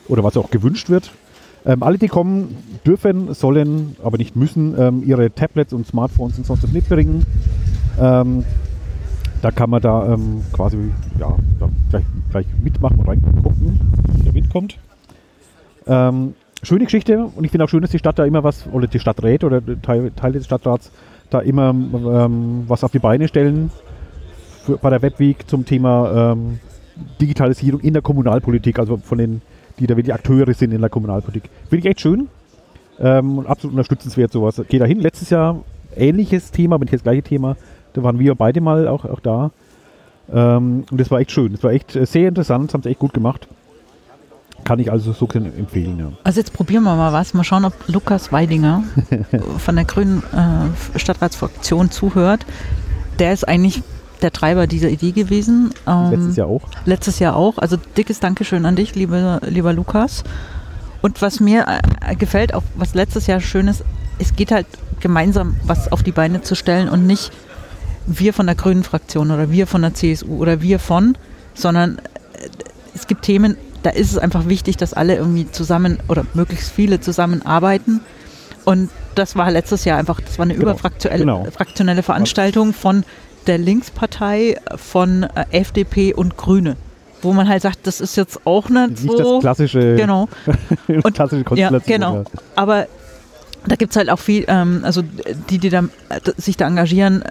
oder 0.07 0.23
was 0.23 0.37
auch 0.37 0.49
gewünscht 0.51 0.89
wird. 0.89 1.11
Ähm, 1.65 1.83
alle, 1.83 1.97
die 1.97 2.07
kommen, 2.07 2.55
dürfen, 2.85 3.33
sollen, 3.33 3.97
aber 4.01 4.17
nicht 4.17 4.35
müssen, 4.35 4.75
ähm, 4.79 5.03
ihre 5.05 5.29
Tablets 5.31 5.73
und 5.73 5.85
Smartphones 5.85 6.37
und 6.37 6.45
sonst 6.45 6.63
was 6.63 6.71
mitbringen. 6.71 7.25
Ähm, 7.99 8.45
da 9.41 9.51
kann 9.51 9.69
man 9.69 9.81
da 9.81 10.13
ähm, 10.13 10.43
quasi 10.51 10.77
ja, 11.19 11.35
da 11.59 11.69
gleich, 11.89 12.03
gleich 12.31 12.45
mitmachen 12.61 12.99
und 12.99 13.07
reingucken, 13.07 13.79
wie 14.13 14.23
der 14.23 14.33
Wind 14.33 14.49
kommt. 14.49 14.77
Ähm, 15.87 16.33
schöne 16.63 16.85
Geschichte 16.85 17.25
und 17.35 17.43
ich 17.43 17.51
finde 17.51 17.65
auch 17.65 17.69
schön, 17.69 17.81
dass 17.81 17.91
die 17.91 17.99
Stadt 17.99 18.19
da 18.19 18.25
immer 18.25 18.43
was, 18.43 18.67
oder 18.71 18.87
die 18.87 18.99
Stadträte 18.99 19.45
oder 19.45 19.61
Teil, 19.81 20.11
Teile 20.15 20.33
des 20.33 20.45
Stadtrats 20.45 20.91
da 21.29 21.39
immer 21.39 21.69
ähm, 21.69 22.63
was 22.67 22.83
auf 22.83 22.91
die 22.91 22.99
Beine 22.99 23.27
stellen 23.27 23.71
für, 24.65 24.77
bei 24.77 24.89
der 24.89 25.01
Webweek 25.01 25.47
zum 25.47 25.65
Thema 25.65 26.33
ähm, 26.33 26.59
Digitalisierung 27.21 27.81
in 27.81 27.93
der 27.93 28.01
Kommunalpolitik, 28.01 28.77
also 28.79 28.97
von 28.97 29.17
den, 29.17 29.41
die 29.79 29.87
da 29.87 29.95
wirklich 29.95 30.13
Akteure 30.13 30.53
sind 30.53 30.73
in 30.73 30.81
der 30.81 30.89
Kommunalpolitik. 30.89 31.49
Finde 31.69 31.77
ich 31.77 31.85
echt 31.85 32.01
schön 32.01 32.27
ähm, 32.99 33.37
und 33.37 33.47
absolut 33.47 33.73
unterstützenswert 33.73 34.31
sowas. 34.31 34.61
Geh 34.67 34.79
da 34.79 34.85
hin. 34.85 34.99
Letztes 34.99 35.29
Jahr 35.29 35.63
ähnliches 35.95 36.51
Thema, 36.51 36.75
aber 36.75 36.85
nicht 36.85 36.93
das 36.93 37.03
gleiche 37.03 37.23
Thema. 37.23 37.55
Da 37.93 38.03
waren 38.03 38.19
wir 38.19 38.35
beide 38.35 38.61
mal 38.61 38.87
auch, 38.87 39.05
auch 39.05 39.19
da. 39.19 39.51
Ähm, 40.31 40.85
und 40.89 40.99
das 40.99 41.09
war 41.11 41.19
echt 41.19 41.31
schön. 41.31 41.51
Das 41.53 41.63
war 41.63 41.71
echt 41.71 41.95
äh, 41.95 42.05
sehr 42.05 42.29
interessant. 42.29 42.69
Das 42.69 42.73
haben 42.73 42.83
sie 42.83 42.89
echt 42.89 42.99
gut 42.99 43.13
gemacht. 43.13 43.47
Kann 44.63 44.79
ich 44.79 44.91
also 44.91 45.13
so 45.13 45.27
empfehlen, 45.27 45.99
ja. 45.99 46.11
Also 46.23 46.39
jetzt 46.39 46.53
probieren 46.53 46.83
wir 46.83 46.95
mal 46.95 47.13
was. 47.13 47.33
Mal 47.33 47.43
schauen, 47.43 47.65
ob 47.65 47.73
Lukas 47.87 48.31
Weidinger 48.31 48.83
von 49.57 49.75
der 49.75 49.85
Grünen 49.85 50.21
äh, 50.33 50.99
Stadtratsfraktion 50.99 51.91
zuhört. 51.91 52.45
Der 53.19 53.33
ist 53.33 53.47
eigentlich 53.47 53.81
der 54.21 54.31
Treiber 54.31 54.67
dieser 54.67 54.89
Idee 54.89 55.11
gewesen. 55.11 55.73
Ähm, 55.87 56.11
Letztes 56.11 56.35
Jahr 56.35 56.47
auch. 56.47 56.61
Letztes 56.85 57.19
Jahr 57.19 57.35
auch. 57.35 57.57
Also 57.57 57.77
dickes 57.97 58.19
Dankeschön 58.19 58.65
an 58.65 58.75
dich, 58.75 58.95
liebe, 58.95 59.39
lieber 59.47 59.73
Lukas. 59.73 60.23
Und 61.01 61.21
was 61.21 61.39
mir 61.39 61.65
äh, 62.05 62.15
gefällt, 62.15 62.53
auch 62.53 62.63
was 62.75 62.93
letztes 62.93 63.27
Jahr 63.27 63.39
schön 63.39 63.67
ist, 63.69 63.83
es 64.19 64.35
geht 64.35 64.51
halt 64.51 64.67
gemeinsam 64.99 65.55
was 65.63 65.91
auf 65.91 66.03
die 66.03 66.11
Beine 66.11 66.41
zu 66.41 66.55
stellen 66.55 66.89
und 66.89 67.07
nicht 67.07 67.31
wir 68.09 68.33
von 68.33 68.45
der 68.47 68.55
Grünen 68.55 68.83
Fraktion 68.83 69.31
oder 69.31 69.51
wir 69.51 69.67
von 69.67 69.81
der 69.81 69.93
CSU 69.93 70.37
oder 70.37 70.61
wir 70.61 70.79
von, 70.79 71.17
sondern 71.53 71.97
äh, 72.33 72.47
es 72.95 73.07
gibt 73.07 73.21
Themen, 73.23 73.55
da 73.83 73.91
ist 73.91 74.11
es 74.11 74.17
einfach 74.17 74.47
wichtig, 74.49 74.77
dass 74.77 74.93
alle 74.93 75.15
irgendwie 75.15 75.49
zusammen 75.51 75.99
oder 76.09 76.25
möglichst 76.33 76.71
viele 76.71 76.99
zusammenarbeiten. 76.99 78.01
Und 78.65 78.89
das 79.15 79.35
war 79.35 79.49
letztes 79.51 79.85
Jahr 79.85 79.97
einfach, 79.97 80.19
das 80.21 80.37
war 80.37 80.43
eine 80.45 80.53
Genau, 80.53 80.63
überfraktionelle 80.71 81.21
genau. 81.21 81.45
fraktionelle 81.51 82.03
Veranstaltung 82.03 82.73
von 82.73 83.03
der 83.47 83.57
Linkspartei, 83.57 84.57
von 84.75 85.23
äh, 85.23 85.45
FDP 85.51 86.13
und 86.13 86.35
Grüne. 86.37 86.75
Wo 87.21 87.33
man 87.33 87.47
halt 87.49 87.61
sagt, 87.61 87.79
das 87.87 87.99
ist 88.01 88.15
jetzt 88.15 88.45
auch 88.45 88.69
nicht, 88.69 89.03
Nicht 89.03 89.17
so. 89.17 89.33
das 89.35 89.41
klassische, 89.41 89.95
Genau. 89.95 90.27
Und- 90.87 91.13
klassische 91.13 91.41
Ja, 91.41 91.43
Konstellation. 91.47 91.81
genau. 91.85 92.15
ja. 92.17 92.23
Aber 92.55 92.87
da 93.67 93.75
gibt 93.75 93.91
es 93.91 93.97
halt 93.97 94.09
auch 94.09 94.19
viel, 94.19 94.45
ähm, 94.47 94.81
also 94.83 95.01
die, 95.49 95.57
die 95.59 95.69
da, 95.69 95.83
sich 96.37 96.57
da 96.57 96.67
engagieren, 96.67 97.23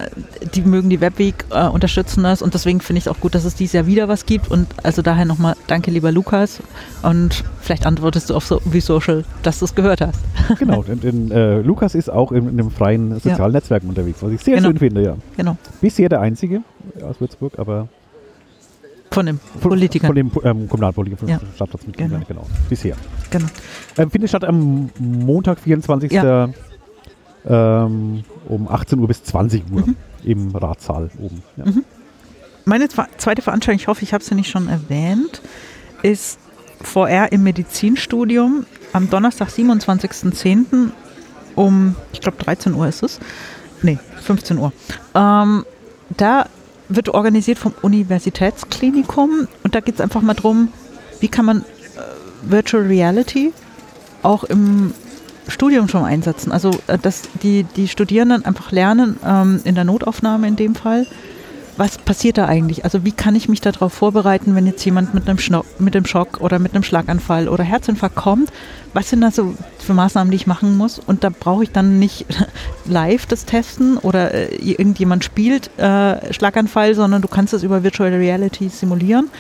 die 0.55 0.63
mögen 0.63 0.91
die 0.91 1.01
Webweek, 1.01 1.47
äh, 1.51 1.67
unterstützen 1.69 2.23
das 2.23 2.43
und 2.43 2.55
deswegen 2.55 2.81
finde 2.81 2.99
ich 2.99 3.07
es 3.07 3.09
auch 3.09 3.21
gut, 3.21 3.35
dass 3.35 3.45
es 3.45 3.55
dieses 3.55 3.73
Jahr 3.73 3.87
wieder 3.87 4.09
was 4.09 4.27
gibt 4.27 4.51
und 4.51 4.67
also 4.83 5.03
daher 5.03 5.25
nochmal 5.25 5.57
danke 5.67 5.91
lieber 5.91 6.13
Lukas 6.13 6.61
und 7.03 7.45
vielleicht 7.61 7.87
antwortest 7.87 8.31
du 8.31 8.35
auf 8.35 8.45
so 8.45 8.61
wie 8.65 8.81
Social, 8.81 9.25
dass 9.43 9.59
du 9.59 9.65
es 9.65 9.75
gehört 9.75 10.01
hast. 10.01 10.21
Genau, 10.59 10.83
denn, 10.83 11.01
denn 11.01 11.31
äh, 11.31 11.61
Lukas 11.61 11.95
ist 11.95 12.09
auch 12.11 12.33
in, 12.33 12.49
in 12.49 12.59
einem 12.61 12.71
freien 12.71 13.21
sozialen 13.21 13.53
Netzwerk 13.53 13.83
unterwegs, 13.85 14.23
was 14.23 14.33
ich 14.33 14.41
sehr 14.43 14.57
Genau. 14.57 14.69
schön 14.69 14.79
finde, 14.79 15.03
ja. 15.03 15.17
Genau. 15.37 15.57
Bisher 15.81 16.09
der 16.09 16.21
einzige 16.21 16.63
aus 17.03 17.21
Würzburg, 17.21 17.59
aber 17.59 17.89
Von 19.11 19.27
dem 19.27 19.39
Politiker. 19.61 20.07
von 20.07 20.17
dem 20.17 20.31
ähm, 20.45 20.69
Kommunalpolitiker, 20.69 21.19
von 21.21 21.29
Ja. 21.29 21.41
Stadtratsmitgliedern, 21.55 22.25
genau. 22.29 22.47
Bisher. 22.69 22.97
genau. 23.31 23.47
Ähm, 23.97 24.11
findet 24.11 24.29
statt 24.31 24.45
am 24.45 24.91
Montag, 24.99 25.59
24. 25.61 26.13
Ja. 26.13 26.49
Ähm, 27.49 28.25
um 28.49 28.69
18 28.69 28.99
Uhr 28.99 29.09
bis 29.09 29.23
20 29.25 29.63
Uhr 29.73 29.87
Mhm. 29.87 29.97
im 30.25 30.55
Ratssaal 30.55 31.11
oben. 31.19 31.43
Ja. 31.57 31.65
Mhm. 31.67 31.85
Meine 32.65 32.87
zwe- 32.87 33.07
zweite 33.17 33.41
Veranstaltung, 33.41 33.81
ich 33.81 33.89
hoffe, 33.89 34.03
ich 34.03 34.13
habe 34.13 34.23
sie 34.23 34.35
nicht 34.35 34.51
schon 34.51 34.69
erwähnt, 34.69 35.41
ist 36.03 36.39
VR 36.83 37.33
im 37.33 37.43
Medizinstudium. 37.43 38.67
am 38.95 39.11
Donnerstag, 39.11 39.49
27.10. 39.51 40.93
um, 41.55 41.95
ich 42.13 42.21
glaube 42.23 42.39
13 42.43 42.73
Uhr 42.75 42.89
ist 42.89 43.03
es. 43.03 43.21
Nee, 43.83 43.99
15 44.23 44.57
Uhr. 44.59 44.73
Ähm, 45.15 45.65
da 46.17 46.47
wird 46.89 47.11
organisiert 47.11 47.59
vom 47.59 47.75
Universitätsklinikum 47.83 49.49
und 49.63 49.75
da 49.75 49.81
geht 49.81 49.97
es 49.97 50.01
einfach 50.01 50.23
mal 50.23 50.35
darum, 50.35 50.73
wie 51.21 51.29
kann 51.29 51.45
man 51.45 51.61
äh, 51.61 51.63
Virtual 52.43 52.85
Reality 52.85 53.53
auch 54.23 54.45
im 54.45 54.93
Studium 55.49 55.89
schon 55.89 56.05
einsetzen. 56.05 56.53
Also 56.53 56.71
äh, 56.87 56.99
dass 56.99 57.23
die, 57.43 57.65
die 57.65 57.89
Studierenden 57.89 58.45
einfach 58.45 58.73
lernen, 58.73 59.19
ähm, 59.25 59.61
in 59.65 59.75
der 59.75 59.85
Notaufnahme 59.85 60.47
in 60.49 60.57
dem 60.57 60.75
Fall, 60.75 61.07
was 61.79 61.97
passiert 61.97 62.39
da 62.39 62.47
eigentlich? 62.47 62.83
Also 62.83 63.05
wie 63.05 63.13
kann 63.13 63.37
ich 63.37 63.49
mich 63.49 63.61
darauf 63.61 63.93
vorbereiten, 63.93 64.57
wenn 64.57 64.67
jetzt 64.67 64.85
jemand 64.85 65.15
mit 65.15 65.29
einem, 65.29 65.39
Schno 65.39 65.65
mit 65.79 65.95
einem 65.95 66.07
Schock 66.07 66.41
oder 66.41 66.59
mit 66.59 66.75
einem 66.75 66.83
Schlaganfall 66.83 67.49
oder 67.49 67.63
Herzinfarkt 67.63 68.17
kommt? 68.17 68.53
Was 68.95 69.11
sind 69.11 69.21
das 69.21 69.37
so 69.37 69.55
für 69.79 69.95
Maßnahmen, 69.95 70.33
die 70.33 70.37
ich 70.37 70.49
machen 70.49 70.77
muss? 70.77 70.99
Und 70.99 71.23
da 71.23 71.31
brauche 71.31 71.63
ich 71.63 71.71
dann 71.71 72.01
nicht 72.01 72.27
live 72.85 73.27
das 73.27 73.45
testen 73.45 73.97
oder 73.97 74.35
äh, 74.35 74.57
irgendjemand 74.57 75.25
spielt 75.25 75.71
äh, 75.79 76.33
Schlaganfall, 76.33 76.97
sondern 76.97 77.23
du 77.23 77.29
kannst 77.29 77.55
es 77.55 77.63
über 77.63 77.85
Virtual 77.85 78.13
Reality 78.13 78.69
simulieren 78.71 79.31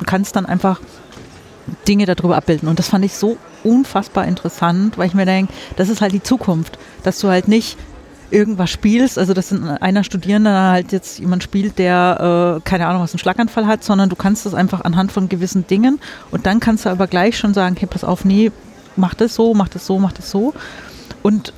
und 0.00 0.06
kannst 0.06 0.34
dann 0.34 0.46
einfach 0.46 0.80
Dinge 1.86 2.06
darüber 2.06 2.36
abbilden. 2.36 2.68
Und 2.68 2.80
das 2.80 2.88
fand 2.88 3.04
ich 3.04 3.14
so 3.14 3.36
unfassbar 3.62 4.26
interessant, 4.26 4.98
weil 4.98 5.06
ich 5.06 5.14
mir 5.14 5.26
denke, 5.26 5.52
das 5.76 5.88
ist 5.88 6.00
halt 6.00 6.12
die 6.12 6.22
Zukunft, 6.22 6.76
dass 7.04 7.20
du 7.20 7.28
halt 7.28 7.46
nicht 7.46 7.78
irgendwas 8.34 8.70
spielst, 8.70 9.18
also 9.18 9.32
dass 9.32 9.52
einer 9.52 10.04
Studierende 10.04 10.50
halt 10.50 10.92
jetzt 10.92 11.20
jemand 11.20 11.42
spielt, 11.42 11.78
der 11.78 12.58
äh, 12.58 12.68
keine 12.68 12.86
Ahnung 12.86 13.02
was 13.02 13.12
einen 13.12 13.20
Schlaganfall 13.20 13.66
hat, 13.66 13.84
sondern 13.84 14.08
du 14.08 14.16
kannst 14.16 14.44
das 14.44 14.54
einfach 14.54 14.80
anhand 14.82 15.12
von 15.12 15.28
gewissen 15.28 15.66
Dingen 15.66 16.00
und 16.30 16.44
dann 16.44 16.60
kannst 16.60 16.84
du 16.84 16.90
aber 16.90 17.06
gleich 17.06 17.38
schon 17.38 17.54
sagen, 17.54 17.76
hey, 17.78 17.88
pass 17.88 18.02
auf, 18.04 18.24
nee, 18.24 18.50
mach 18.96 19.14
das 19.14 19.34
so, 19.34 19.54
mach 19.54 19.68
das 19.68 19.86
so, 19.86 19.98
mach 19.98 20.12
das 20.12 20.30
so 20.30 20.52
und 21.22 21.52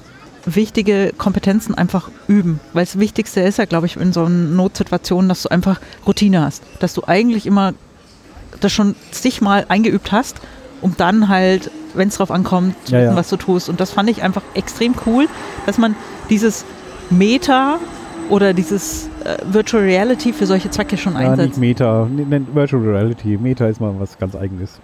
wichtige 0.44 1.12
Kompetenzen 1.16 1.74
einfach 1.74 2.10
üben, 2.28 2.60
weil 2.72 2.84
das 2.84 2.98
Wichtigste 2.98 3.40
ist 3.40 3.58
ja, 3.58 3.64
glaube 3.64 3.86
ich, 3.86 3.96
in 3.96 4.12
so 4.12 4.24
einer 4.24 4.30
Notsituation, 4.30 5.28
dass 5.28 5.42
du 5.42 5.48
einfach 5.48 5.80
Routine 6.06 6.42
hast, 6.42 6.62
dass 6.78 6.94
du 6.94 7.02
eigentlich 7.06 7.46
immer 7.46 7.74
das 8.60 8.72
schon 8.72 8.94
zigmal 9.10 9.66
eingeübt 9.68 10.12
hast, 10.12 10.36
um 10.86 10.94
dann 10.96 11.28
halt, 11.28 11.68
wenn 11.94 12.06
es 12.08 12.16
drauf 12.16 12.30
ankommt, 12.30 12.76
zu 12.86 12.94
Ja, 12.94 13.02
ja. 13.02 13.16
was 13.16 13.28
du 13.28 13.36
tust. 13.36 13.68
Und 13.68 13.80
das 13.80 13.90
fand 13.90 14.08
ich 14.08 14.22
einfach 14.22 14.42
extrem 14.54 14.94
cool, 15.04 15.26
dass 15.66 15.78
man 15.78 15.96
dieses 16.30 16.64
Meta 17.10 17.78
oder 18.30 18.54
dieses 18.54 19.08
äh, 19.24 19.36
Virtual 19.50 19.82
Reality 19.82 20.32
für 20.32 20.46
solche 20.46 20.70
Zwecke 20.70 20.96
schon 20.96 21.14
Ja, 21.14 21.20
nicht 21.22 21.30
einsetzt. 21.30 21.58
Meta, 21.58 22.06
nennt 22.08 22.54
Virtual 22.54 22.82
Reality. 22.82 23.36
Meta 23.36 23.66
ist 23.66 23.80
mal 23.80 23.92
was 23.98 24.16
ganz 24.16 24.36
eigenes. 24.36 24.78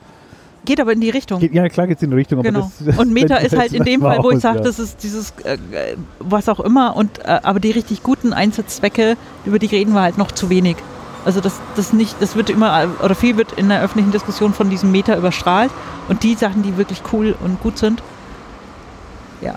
Geht 0.65 0.81
aber 0.81 0.93
in 0.93 1.01
die 1.01 1.11
Richtung. 1.11 1.38
Geht, 1.38 1.55
ja, 1.55 1.69
klar 1.69 1.87
geht 1.87 1.99
es 1.99 2.03
in 2.03 2.11
die 2.11 2.17
Richtung, 2.17 2.43
Genau. 2.43 2.71
das, 2.85 2.99
Und 2.99 3.12
Meta 3.12 3.37
das 3.37 3.45
ist 3.53 3.57
halt 3.57 3.73
in 3.73 3.85
dem 3.85 4.01
Fall, 4.01 4.19
wo 4.23 4.33
ich 4.33 4.41
sage, 4.41 4.59
ja. 4.59 4.65
das 4.65 4.81
ist 4.81 5.05
dieses, 5.05 5.33
äh, 5.45 5.55
äh, 5.55 5.97
was 6.19 6.49
auch 6.49 6.61
immer, 6.61 6.97
und 6.97 7.21
äh, 7.21 7.38
aber 7.45 7.61
die 7.61 7.71
richtig 7.71 8.03
guten 8.03 8.33
Einsatzzwecke, 8.33 9.17
über 9.45 9.61
die 9.61 9.67
reden 9.67 9.93
wir 9.93 10.03
halt 10.03 10.19
noch 10.19 10.33
zu 10.33 10.51
wenig. 10.51 10.77
Also 11.25 11.41
das, 11.41 11.61
das 11.77 11.93
nicht, 11.93 12.17
das 12.21 12.35
wird 12.37 12.51
immer, 12.51 12.89
oder 13.03 13.15
viel 13.15 13.37
wird 13.37 13.53
in 13.53 13.69
der 13.69 13.83
öffentlichen 13.83 14.11
Diskussion 14.13 14.53
von 14.53 14.71
diesem 14.71 14.91
Meta 14.91 15.17
überstrahlt. 15.17 15.71
Und 16.09 16.23
die 16.23 16.35
Sachen, 16.35 16.63
die 16.63 16.77
wirklich 16.77 17.03
cool 17.13 17.35
und 17.45 17.61
gut 17.63 17.79
sind, 17.79 18.03
ja, 19.41 19.55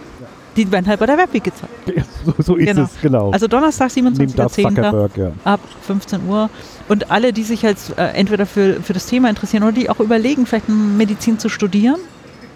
die 0.55 0.71
werden 0.71 0.87
halt 0.87 0.99
bei 0.99 1.05
der 1.05 1.17
Webweek 1.17 1.43
gezeigt. 1.43 1.73
Ja, 1.95 2.03
so, 2.25 2.33
so 2.41 2.55
ist 2.55 2.67
Genau. 2.67 2.83
es, 2.83 3.01
genau. 3.01 3.31
Also 3.31 3.47
Donnerstag, 3.47 3.91
Neben 3.95 4.13
das 4.35 4.57
27.10. 4.57 4.69
Zuckerberg, 4.69 5.17
ja. 5.17 5.31
ab 5.43 5.59
15 5.81 6.27
Uhr. 6.27 6.49
Und 6.87 7.11
alle, 7.11 7.33
die 7.33 7.43
sich 7.43 7.61
jetzt 7.61 7.97
äh, 7.97 8.07
entweder 8.09 8.45
für, 8.45 8.81
für 8.81 8.93
das 8.93 9.07
Thema 9.07 9.29
interessieren 9.29 9.63
oder 9.63 9.73
die 9.73 9.89
auch 9.89 9.99
überlegen, 9.99 10.45
vielleicht 10.45 10.69
Medizin 10.69 11.39
zu 11.39 11.49
studieren, 11.49 11.97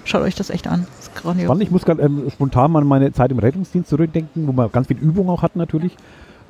schaut 0.05 0.21
euch 0.21 0.35
das 0.35 0.49
echt 0.49 0.67
an. 0.67 0.85
Das 0.97 1.07
ist 1.07 1.15
grandios. 1.15 1.59
Ich 1.59 1.71
muss 1.71 1.83
gerade 1.83 2.01
ähm, 2.03 2.29
spontan 2.31 2.75
an 2.75 2.87
meine 2.87 3.11
Zeit 3.11 3.31
im 3.31 3.39
Rettungsdienst 3.39 3.89
zurückdenken, 3.89 4.47
wo 4.47 4.51
man 4.51 4.71
ganz 4.71 4.87
viel 4.87 4.97
Übung 4.97 5.29
auch 5.29 5.41
hat 5.41 5.55
natürlich. 5.55 5.95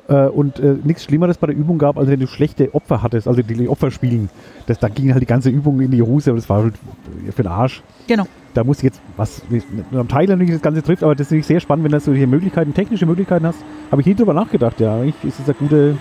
Äh, 0.09 0.27
und 0.27 0.59
äh, 0.59 0.75
nichts 0.83 1.03
Schlimmeres 1.03 1.37
bei 1.37 1.47
der 1.47 1.55
Übung 1.55 1.77
gab, 1.77 1.97
als 1.97 2.09
wenn 2.09 2.19
du 2.19 2.25
schlechte 2.25 2.73
Opfer 2.73 3.03
hattest, 3.03 3.27
also 3.27 3.43
die 3.43 3.69
Opfer 3.69 3.91
spielen. 3.91 4.29
Das, 4.65 4.79
da 4.79 4.89
ging 4.89 5.11
halt 5.11 5.21
die 5.21 5.27
ganze 5.27 5.49
Übung 5.49 5.79
in 5.81 5.91
die 5.91 6.01
Hose, 6.01 6.31
aber 6.31 6.39
das 6.39 6.49
war 6.49 6.63
halt 6.63 6.73
für 7.35 7.43
den 7.43 7.51
Arsch. 7.51 7.83
Genau. 8.07 8.27
Da 8.55 8.63
muss 8.63 8.77
ich 8.77 8.85
jetzt, 8.85 9.01
was 9.17 9.43
am 9.93 10.07
Teil 10.07 10.25
natürlich 10.25 10.53
das 10.53 10.61
Ganze 10.63 10.81
trifft, 10.81 11.03
aber 11.03 11.13
das 11.13 11.27
ist 11.27 11.31
natürlich 11.31 11.45
sehr 11.45 11.59
spannend, 11.59 11.85
wenn 11.85 11.91
du 11.91 11.99
solche 11.99 12.25
Möglichkeiten, 12.25 12.73
technische 12.73 13.05
Möglichkeiten 13.05 13.45
hast. 13.45 13.59
Habe 13.91 14.01
ich 14.01 14.07
nie 14.07 14.15
drüber 14.15 14.33
nachgedacht, 14.33 14.79
ja. 14.79 14.95
Eigentlich 14.95 15.23
ist 15.23 15.39
es 15.39 15.45
eine 15.45 15.53
gute, 15.53 15.97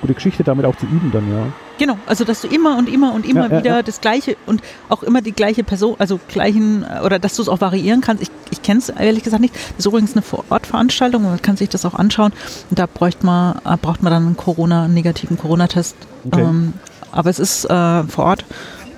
gute 0.00 0.14
Geschichte, 0.14 0.42
damit 0.42 0.64
auch 0.64 0.76
zu 0.76 0.86
üben 0.86 1.10
dann, 1.12 1.30
ja. 1.30 1.46
Genau, 1.80 1.96
also 2.04 2.24
dass 2.24 2.42
du 2.42 2.48
immer 2.48 2.76
und 2.76 2.90
immer 2.90 3.14
und 3.14 3.24
immer 3.26 3.50
Ja, 3.50 3.58
wieder 3.58 3.76
ja. 3.76 3.82
das 3.82 4.02
gleiche 4.02 4.36
und 4.44 4.60
auch 4.90 5.02
immer 5.02 5.22
die 5.22 5.32
gleiche 5.32 5.64
Person, 5.64 5.96
also 5.98 6.20
gleichen, 6.28 6.84
äh, 6.84 7.00
oder 7.02 7.18
dass 7.18 7.36
du 7.36 7.40
es 7.42 7.48
auch 7.48 7.62
variieren 7.62 8.02
kannst. 8.02 8.22
Ich, 8.22 8.30
ich 8.50 8.60
kenne 8.60 8.80
es 8.80 8.90
ehrlich 8.90 9.24
gesagt 9.24 9.40
nicht. 9.40 9.54
Das 9.54 9.78
ist 9.78 9.86
übrigens 9.86 10.12
eine 10.12 10.20
Vorortveranstaltung, 10.20 11.22
man 11.22 11.40
kann 11.40 11.56
sich 11.56 11.70
das 11.70 11.86
auch 11.86 11.94
anschauen. 11.94 12.34
Und 12.68 12.78
da 12.78 12.84
bräucht 12.84 13.24
man, 13.24 13.56
äh, 13.64 13.78
braucht 13.80 14.02
man 14.02 14.12
dann 14.12 14.26
einen 14.26 14.36
Corona, 14.36 14.84
einen 14.84 14.92
negativen 14.92 15.38
Corona-Test. 15.38 15.96
Okay. 16.26 16.42
Ähm, 16.42 16.74
aber 17.12 17.30
es 17.30 17.38
ist 17.38 17.64
äh, 17.64 18.02
vor 18.04 18.26
Ort 18.26 18.44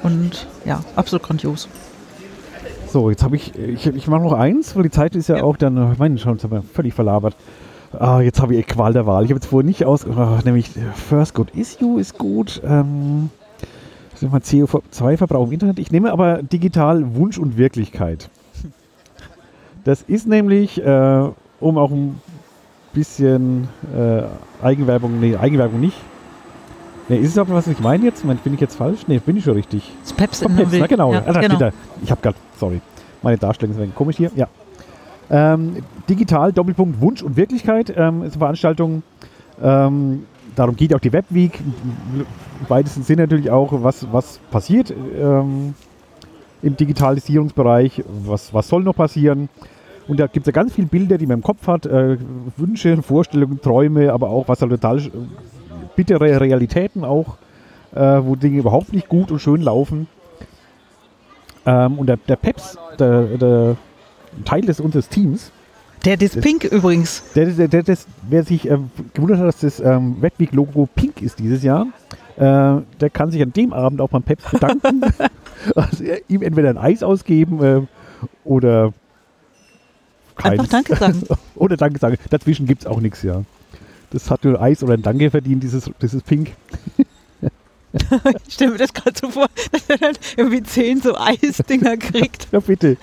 und 0.03 0.49
ja, 0.65 0.81
absolut 0.97 1.23
grandios. 1.23 1.69
So, 2.93 3.11
jetzt 3.11 3.23
habe 3.23 3.37
ich, 3.37 3.55
ich, 3.57 3.87
ich 3.87 4.09
mache 4.09 4.23
noch 4.23 4.33
eins, 4.33 4.75
weil 4.75 4.83
die 4.83 4.91
Zeit 4.91 5.15
ist 5.15 5.29
ja, 5.29 5.37
Ja. 5.37 5.45
auch 5.45 5.57
dann, 5.57 5.79
oh, 5.79 5.93
meine 5.99 6.19
schon, 6.19 6.33
jetzt 6.33 6.43
haben 6.43 6.51
wir 6.51 6.65
völlig 6.75 6.95
verlabert. 6.95 7.37
Ah, 7.99 8.21
jetzt 8.21 8.41
habe 8.41 8.55
ich 8.55 8.67
Qual 8.67 8.93
der 8.93 9.07
Wahl. 9.07 9.25
Ich 9.25 9.31
habe 9.31 9.39
jetzt 9.39 9.47
vorher 9.47 9.67
nicht 9.67 9.85
aus, 9.85 10.07
ah, 10.07 10.41
nämlich 10.45 10.77
äh, 10.77 10.81
First 10.95 11.35
Good 11.35 11.55
Issue 11.55 12.01
ist 12.01 12.17
gut. 12.19 12.61
Ähm, 12.65 13.31
ist 14.15 14.31
mal 14.31 14.39
CO2-Verbrauch 14.41 15.47
im 15.47 15.53
Internet. 15.53 15.79
Ich 15.79 15.91
nehme 15.91 16.13
aber 16.13 16.43
digital 16.43 17.15
Wunsch 17.17 17.39
und 17.39 17.57
Wirklichkeit. 17.57 18.31
Das 19.85 20.03
ist 20.03 20.29
nämlich, 20.29 20.81
äh, 20.81 21.29
um 21.61 21.77
auch 21.77 21.91
ein 21.91 22.21
bisschen 22.93 23.69
äh, 23.97 24.23
Eigenwerbung, 24.65 25.19
nee, 25.19 25.37
Eigenwerbung 25.37 25.81
nicht. 25.81 25.97
Nee, 27.09 27.19
ist 27.19 27.31
es 27.31 27.39
aber, 27.39 27.55
was 27.55 27.67
ich 27.67 27.81
meine 27.81 28.05
jetzt? 28.05 28.25
Mein, 28.25 28.37
bin 28.39 28.55
ich 28.55 28.61
jetzt 28.61 28.77
falsch? 28.77 29.01
Nee, 29.09 29.19
bin 29.19 29.37
ich 29.37 29.45
schon 29.45 29.55
richtig. 29.55 29.91
Das 30.03 30.13
Peps 30.13 30.41
Kommt 30.41 30.55
in 30.55 30.61
jetzt, 30.61 30.73
der 30.73 30.81
na 30.81 30.87
genau. 30.87 31.13
Ja, 31.13 31.23
Ah, 31.27 31.41
genau. 31.41 31.71
Ich 32.03 32.11
habe 32.11 32.23
gerade, 32.23 32.37
sorry, 32.59 32.81
meine 33.23 33.39
Darstellung 33.39 33.73
ist 33.75 33.79
ein 33.79 33.83
wenig 33.83 33.95
komisch 33.97 34.17
hier. 34.17 34.31
Ja. 34.37 34.47
Ähm, 35.31 35.77
digital, 36.09 36.53
Doppelpunkt 36.53 37.01
Wunsch 37.01 37.23
und 37.23 37.37
Wirklichkeit 37.37 37.91
ähm, 37.97 38.23
ist 38.23 38.33
eine 38.33 38.39
Veranstaltung. 38.39 39.03
Ähm, 39.63 40.25
darum 40.57 40.77
geht 40.77 40.95
auch 40.95 41.01
die 41.01 41.13
Webweek. 41.13 41.61
Im 41.61 42.27
weitesten 42.69 43.03
Sinne 43.03 43.23
natürlich 43.23 43.51
auch, 43.51 43.71
was, 43.83 44.07
was 44.13 44.39
passiert 44.51 44.91
ähm, 44.91 45.75
im 46.63 46.77
Digitalisierungsbereich, 46.77 48.05
was, 48.25 48.53
was 48.55 48.69
soll 48.69 48.83
noch 48.83 48.95
passieren. 48.95 49.49
Und 50.09 50.19
da 50.21 50.27
gibt 50.27 50.47
es 50.47 50.47
ja 50.47 50.53
ganz 50.53 50.75
viele 50.75 50.89
Bilder, 50.89 51.19
die 51.19 51.27
man 51.27 51.39
im 51.39 51.43
Kopf 51.43 51.67
hat, 51.67 51.87
äh, 51.87 52.19
Wünsche, 52.57 53.03
Vorstellungen, 53.03 53.61
Träume, 53.61 54.13
aber 54.13 54.31
auch 54.31 54.49
was 54.49 54.61
halt 54.61 54.71
total 54.71 54.99
äh, 54.99 55.11
bittere 55.97 56.41
Realitäten 56.41 57.05
auch, 57.05 57.37
äh, 57.95 58.01
wo 58.23 58.37
Dinge 58.37 58.59
überhaupt 58.59 58.93
nicht 58.93 59.09
gut 59.09 59.31
und 59.31 59.41
schön 59.41 59.63
laufen. 59.63 60.09
Ähm, 61.65 61.99
und 61.99 62.09
der, 62.09 62.17
der 62.17 62.37
Peps, 62.37 62.77
der, 62.99 63.23
der 63.39 63.77
Teil 64.45 64.63
des 64.63 64.81
unseres 64.81 65.09
Teams, 65.09 65.51
Der 66.05 66.17
Das- 66.17 66.37
Pink 66.37 66.65
übrigens. 66.65 67.23
der, 67.35 67.47
der, 67.47 67.69
der, 67.69 67.83
das, 67.83 68.07
wer 68.29 68.45
sich 68.45 68.69
ähm, 68.69 68.91
gewundert 69.15 69.39
hat, 69.39 69.47
dass 69.49 69.59
das 69.61 69.81
ähm, 69.81 70.17
Webweek-Logo 70.21 70.89
pink 70.95 71.23
ist 71.23 71.39
dieses 71.39 71.63
Jahr, 71.63 71.87
äh, 72.37 72.41
der 73.01 73.11
kann 73.13 73.31
sich 73.31 73.43
an 73.43 73.53
dem 73.53 73.73
Abend 73.73 74.01
auch 74.01 74.09
beim 74.09 74.23
Peps 74.23 74.45
bedanken. 74.51 75.03
also, 75.77 76.03
äh, 76.05 76.23
ihm 76.29 76.43
entweder 76.43 76.71
ein 76.71 76.79
Eis 76.79 77.03
ausgeben 77.03 77.63
äh, 77.63 77.81
oder 78.45 78.93
Einfach 80.37 80.69
keins. 80.69 80.87
Danke 80.89 80.97
sagen. 80.97 81.23
Oder 81.57 81.77
Danke 81.77 81.99
sagen. 81.99 82.17
Dazwischen 82.31 82.67
gibt 82.67 82.81
es 82.83 82.87
auch 82.87 83.01
nichts, 83.01 83.23
ja. 83.23 83.43
Das 84.11 84.31
hat 84.31 84.45
nur 84.45 84.61
Eis 84.61 84.83
oder 84.83 84.95
ein 84.95 85.03
Danke 85.03 85.31
verdient, 85.31 85.63
dieses, 85.63 85.91
dieses 86.01 86.23
Pink. 86.23 86.53
Ich 88.49 88.55
stelle 88.55 88.71
mir 88.73 88.79
das 88.79 88.95
gerade 88.95 89.13
so 89.21 89.29
vor, 89.31 89.49
dass 89.71 89.83
er 89.91 89.99
dann 89.99 90.15
irgendwie 90.39 90.63
zehn 90.63 91.03
so 91.03 91.15
Eisdinger 91.15 91.99
kriegt. 91.99 92.49
Ja, 92.51 92.61
bitte. 92.61 92.97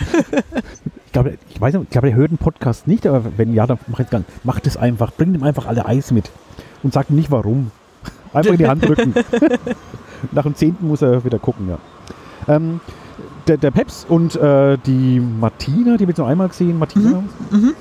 Ich 1.10 1.13
glaube, 1.13 1.39
ich 1.50 1.60
weiß 1.60 1.74
nicht, 1.74 1.86
ich 1.86 1.89
glaube, 1.89 2.08
der 2.10 2.15
hört 2.15 2.30
den 2.30 2.38
Podcast 2.38 2.86
nicht, 2.88 3.08
aber 3.08 3.24
wenn 3.36 3.52
ja, 3.56 3.65
dann 3.65 3.80
mach 3.88 3.98
jetzt 3.98 4.12
gar 4.12 4.19
nicht. 4.19 4.45
Macht 4.45 4.67
es 4.67 4.78
einfach, 4.78 5.12
bringt 5.12 5.36
ihm 5.36 5.41
einfach 5.41 5.65
alle 5.65 5.88
Eis 5.88 6.12
mit 6.12 6.30
und 6.84 6.93
sagt 6.93 7.10
ihm 7.10 7.15
nicht 7.15 7.32
warum. 7.32 7.72
Einfach 8.34 8.52
in 8.52 8.60
die 8.60 8.67
Hand 8.67 8.88
drücken. 8.88 9.15
Nach 10.34 10.43
dem 10.43 10.54
zehnten 10.54 10.88
muss 10.88 11.02
er 11.02 11.26
wieder 11.26 11.39
gucken, 11.39 11.67
ja. 11.67 11.80
Ähm, 12.48 12.80
der, 13.48 13.58
der 13.58 13.72
Peps 13.72 14.06
und 14.08 14.36
äh, 14.36 14.78
die 14.86 15.19
Martina, 15.19 15.98
die 15.98 16.04
ich 16.04 16.10
jetzt 16.10 16.19
noch 16.19 16.28
einmal 16.28 16.48
gesehen. 16.50 16.78
Martina, 16.78 17.24
Mhm. 17.50 17.74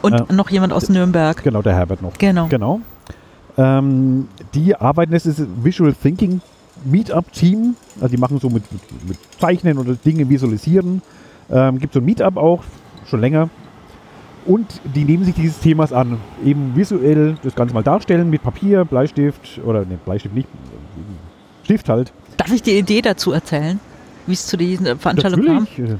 Und 0.00 0.12
Ja. 0.12 0.26
noch 0.32 0.50
jemand 0.50 0.72
aus 0.72 0.88
Nürnberg. 0.88 1.42
genau, 1.42 1.62
der 1.62 1.74
Herbert 1.74 2.00
noch. 2.00 2.16
Genau. 2.16 2.46
Genau. 2.46 2.80
Ähm, 3.56 4.28
die 4.54 4.76
arbeiten, 4.76 5.10
das 5.12 5.26
ist 5.26 5.42
Visual 5.64 5.92
Thinking 5.92 6.40
Meetup-Team. 6.84 7.74
Also 8.00 8.14
die 8.14 8.20
machen 8.20 8.38
so 8.38 8.48
mit, 8.48 8.70
mit, 8.70 9.08
mit 9.08 9.18
Zeichnen 9.40 9.78
oder 9.78 9.94
Dinge 9.94 10.28
visualisieren. 10.28 11.02
Ähm, 11.50 11.78
Gibt 11.78 11.94
so 11.94 12.00
ein 12.00 12.04
Meetup 12.04 12.36
auch, 12.36 12.62
schon 13.06 13.20
länger. 13.20 13.48
Und 14.46 14.80
die 14.84 15.04
nehmen 15.04 15.24
sich 15.24 15.34
dieses 15.34 15.58
Themas 15.58 15.92
an. 15.92 16.18
Eben 16.44 16.74
visuell 16.74 17.36
das 17.42 17.54
Ganze 17.54 17.74
mal 17.74 17.82
darstellen 17.82 18.30
mit 18.30 18.42
Papier, 18.42 18.84
Bleistift 18.84 19.60
oder 19.64 19.80
ne, 19.80 19.98
Bleistift 20.04 20.34
nicht, 20.34 20.48
Stift 21.64 21.90
halt. 21.90 22.12
Darf 22.38 22.50
ich 22.50 22.62
die 22.62 22.78
Idee 22.78 23.02
dazu 23.02 23.32
erzählen, 23.32 23.78
wie 24.26 24.32
es 24.32 24.46
zu 24.46 24.56
dieser 24.56 24.96
Veranstaltung 24.96 25.44
kam? 25.44 25.64
Natürlich. 25.64 25.90
äh, 25.90 25.96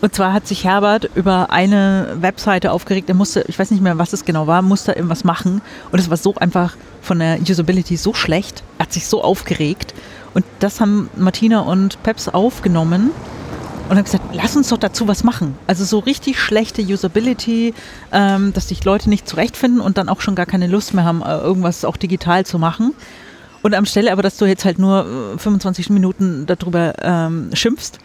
Und 0.00 0.14
zwar 0.14 0.32
hat 0.32 0.46
sich 0.46 0.62
Herbert 0.62 1.10
über 1.16 1.50
eine 1.50 2.16
Webseite 2.20 2.70
aufgeregt. 2.70 3.08
Er 3.08 3.16
musste, 3.16 3.44
ich 3.48 3.58
weiß 3.58 3.72
nicht 3.72 3.82
mehr, 3.82 3.98
was 3.98 4.12
es 4.12 4.24
genau 4.24 4.46
war, 4.46 4.62
musste 4.62 4.92
irgendwas 4.92 5.24
machen. 5.24 5.60
Und 5.90 5.98
es 5.98 6.08
war 6.08 6.16
so 6.16 6.36
einfach 6.36 6.76
von 7.00 7.18
der 7.18 7.40
Usability 7.40 7.96
so 7.96 8.14
schlecht. 8.14 8.62
Er 8.78 8.84
hat 8.84 8.92
sich 8.92 9.08
so 9.08 9.24
aufgeregt. 9.24 9.92
Und 10.34 10.44
das 10.60 10.80
haben 10.80 11.10
Martina 11.16 11.60
und 11.60 12.00
Peps 12.04 12.28
aufgenommen 12.28 13.10
und 13.88 13.96
haben 13.96 14.04
gesagt, 14.04 14.24
lass 14.34 14.56
uns 14.56 14.68
doch 14.68 14.78
dazu 14.78 15.08
was 15.08 15.24
machen. 15.24 15.56
Also 15.66 15.84
so 15.84 15.98
richtig 15.98 16.38
schlechte 16.38 16.82
Usability, 16.82 17.74
ähm, 18.12 18.52
dass 18.52 18.68
sich 18.68 18.84
Leute 18.84 19.08
nicht 19.08 19.28
zurechtfinden 19.28 19.80
und 19.80 19.98
dann 19.98 20.08
auch 20.08 20.20
schon 20.20 20.34
gar 20.34 20.46
keine 20.46 20.66
Lust 20.66 20.94
mehr 20.94 21.04
haben, 21.04 21.22
äh, 21.22 21.38
irgendwas 21.38 21.84
auch 21.84 21.96
digital 21.96 22.44
zu 22.44 22.58
machen. 22.58 22.94
Und 23.62 23.74
am 23.74 23.86
Stelle 23.86 24.12
aber, 24.12 24.22
dass 24.22 24.36
du 24.36 24.44
jetzt 24.44 24.64
halt 24.64 24.78
nur 24.78 25.34
äh, 25.34 25.38
25 25.38 25.90
Minuten 25.90 26.46
darüber 26.46 26.94
ähm, 27.02 27.50
schimpfst, 27.54 27.98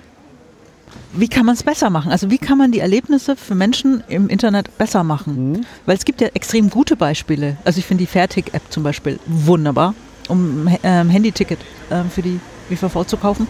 wie 1.16 1.28
kann 1.28 1.46
man 1.46 1.54
es 1.54 1.64
besser 1.64 1.90
machen? 1.90 2.12
Also 2.12 2.32
wie 2.32 2.40
kann 2.40 2.58
man 2.58 2.72
die 2.72 2.80
Erlebnisse 2.80 3.36
für 3.36 3.54
Menschen 3.54 4.04
im 4.08 4.30
Internet 4.30 4.78
besser 4.78 5.04
machen? 5.04 5.52
Mhm. 5.52 5.66
Weil 5.86 5.96
es 5.96 6.06
gibt 6.06 6.22
ja 6.22 6.30
extrem 6.34 6.70
gute 6.70 6.96
Beispiele. 6.96 7.58
Also 7.66 7.80
ich 7.80 7.86
finde 7.86 8.04
die 8.04 8.08
Fairtick-App 8.08 8.64
zum 8.70 8.84
Beispiel 8.84 9.20
wunderbar, 9.26 9.94
um 10.28 10.68
ein 10.68 10.80
ähm, 10.82 11.10
Handyticket 11.10 11.60
ähm, 11.92 12.10
für 12.10 12.22
die 12.22 12.40
WVV 12.70 13.06
zu 13.06 13.18
kaufen. 13.18 13.48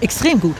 Extrem 0.00 0.38
gut. 0.40 0.56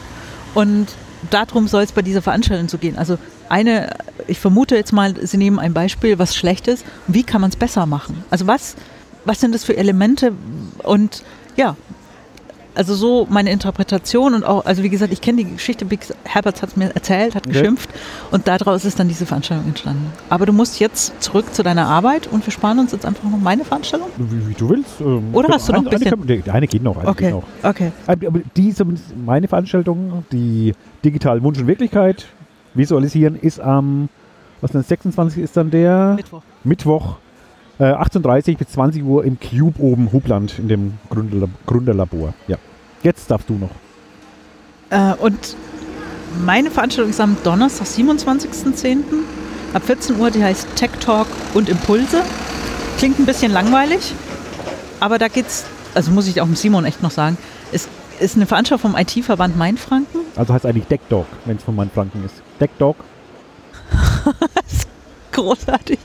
Und 0.53 0.87
darum 1.29 1.67
soll 1.67 1.83
es 1.83 1.91
bei 1.91 2.01
dieser 2.01 2.21
Veranstaltung 2.21 2.69
so 2.69 2.77
gehen. 2.77 2.97
Also 2.97 3.17
eine, 3.49 3.91
ich 4.27 4.39
vermute 4.39 4.75
jetzt 4.75 4.91
mal, 4.93 5.15
Sie 5.25 5.37
nehmen 5.37 5.59
ein 5.59 5.73
Beispiel, 5.73 6.19
was 6.19 6.35
schlecht 6.35 6.67
ist. 6.67 6.85
Wie 7.07 7.23
kann 7.23 7.41
man 7.41 7.49
es 7.49 7.55
besser 7.55 7.85
machen? 7.85 8.23
Also 8.29 8.47
was, 8.47 8.75
was 9.25 9.39
sind 9.39 9.53
das 9.53 9.63
für 9.63 9.77
Elemente? 9.77 10.33
Und 10.83 11.23
ja, 11.55 11.75
also 12.75 12.95
so 12.95 13.27
meine 13.29 13.51
Interpretation 13.51 14.33
und 14.33 14.43
auch, 14.43 14.65
also 14.65 14.83
wie 14.83 14.89
gesagt, 14.89 15.11
ich 15.11 15.21
kenne 15.21 15.43
die 15.43 15.51
Geschichte, 15.53 15.85
Big 15.85 16.01
Herbert 16.23 16.61
hat 16.61 16.69
es 16.69 16.75
mir 16.77 16.93
erzählt, 16.95 17.35
hat 17.35 17.45
Okay. 17.47 17.53
geschimpft 17.59 17.89
und 18.31 18.47
daraus 18.47 18.85
ist 18.85 18.99
dann 18.99 19.07
diese 19.07 19.25
Veranstaltung 19.25 19.67
entstanden. 19.67 20.11
Aber 20.29 20.45
du 20.45 20.53
musst 20.53 20.79
jetzt 20.79 21.21
zurück 21.21 21.53
zu 21.53 21.63
deiner 21.63 21.87
Arbeit 21.87 22.27
und 22.27 22.45
wir 22.45 22.51
sparen 22.51 22.79
uns 22.79 22.91
jetzt 22.91 23.05
einfach 23.05 23.23
noch 23.23 23.37
meine 23.37 23.65
Veranstaltung. 23.65 24.07
Wie, 24.17 24.49
wie 24.49 24.53
du 24.53 24.69
willst. 24.69 25.01
ähm, 25.01 25.29
Oder 25.33 25.49
hast 25.49 25.67
du 25.67 25.73
noch 25.73 25.79
eine, 25.81 25.89
ein 25.89 25.99
bisschen? 25.99 26.21
Eine, 26.43 26.53
eine 26.53 26.67
geht 26.67 26.83
noch. 26.83 26.97
Eine 26.97 27.05
geht 27.13 27.15
Okay, 27.15 27.31
noch. 27.31 27.43
okay. 27.63 27.91
Aber 28.07 28.27
aber 28.27 28.39
die, 28.55 28.73
zumindest 28.73 29.07
meine 29.17 29.47
Veranstaltung, 29.47 30.23
die 30.31 30.73
digital 31.03 31.41
Wunsch 31.43 31.59
und 31.59 31.67
Wirklichkeit 31.67 32.25
visualisieren, 32.73 33.35
ist 33.35 33.59
am, 33.59 34.07
was 34.61 34.71
denn, 34.71 34.83
26 34.83 35.43
ist 35.43 35.57
dann 35.57 35.71
der 35.71 36.13
Mittwoch. 36.15 36.41
Mittwoch, 36.63 37.15
äh, 37.81 37.95
18.30 37.95 38.57
bis 38.57 38.67
20 38.69 39.03
Uhr 39.03 39.25
im 39.25 39.39
Cube 39.39 39.79
oben, 39.79 40.11
Hubland, 40.13 40.59
in 40.59 40.67
dem 40.67 40.93
Gründerlab 41.09 41.49
Gründerlabor. 41.65 42.33
Ja. 42.47 42.57
Jetzt 43.01 43.31
darfst 43.31 43.49
du 43.49 43.55
noch. 43.55 43.71
Äh, 44.91 45.15
und 45.15 45.55
meine 46.45 46.69
Veranstaltung 46.69 47.09
ist 47.09 47.19
am 47.19 47.35
Donnerstag, 47.43 47.87
27.10. 47.87 48.99
ab 49.73 49.83
14 49.83 50.19
Uhr, 50.19 50.29
die 50.29 50.43
heißt 50.43 50.67
Tech 50.75 50.91
Talk 50.99 51.25
und 51.55 51.69
Impulse. 51.69 52.21
Klingt 52.99 53.19
ein 53.19 53.25
bisschen 53.25 53.51
langweilig, 53.51 54.13
aber 54.99 55.17
da 55.17 55.27
geht's, 55.27 55.65
also 55.95 56.11
muss 56.11 56.27
ich 56.27 56.39
auch 56.39 56.45
dem 56.45 56.55
Simon 56.55 56.85
echt 56.85 57.01
noch 57.01 57.09
sagen, 57.09 57.37
es 57.71 57.87
ist 58.19 58.35
eine 58.35 58.45
Veranstaltung 58.45 58.91
vom 58.91 58.99
IT-Verband 58.99 59.57
Mainfranken. 59.57 60.21
Also 60.35 60.53
heißt 60.53 60.67
eigentlich 60.67 60.85
Deckdog, 60.85 61.25
wenn 61.45 61.57
es 61.57 61.63
von 61.63 61.75
meinen 61.75 61.89
Franken 61.89 62.23
ist. 62.23 62.35
Deckdog. 62.59 62.97
Großartig. 65.31 65.97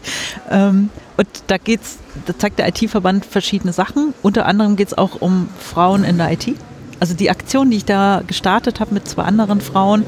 Ähm, 0.48 0.88
und 1.16 1.28
da 1.46 1.56
geht's, 1.58 1.98
da 2.26 2.38
zeigt 2.38 2.58
der 2.58 2.68
IT-Verband 2.68 3.24
verschiedene 3.24 3.72
Sachen. 3.72 4.14
Unter 4.22 4.46
anderem 4.46 4.76
geht 4.76 4.88
es 4.88 4.98
auch 4.98 5.20
um 5.20 5.48
Frauen 5.58 6.04
in 6.04 6.18
der 6.18 6.32
IT. 6.32 6.54
Also 6.98 7.14
die 7.14 7.30
Aktion, 7.30 7.70
die 7.70 7.78
ich 7.78 7.84
da 7.84 8.22
gestartet 8.26 8.80
habe 8.80 8.94
mit 8.94 9.06
zwei 9.06 9.24
anderen 9.24 9.60
Frauen, 9.60 10.04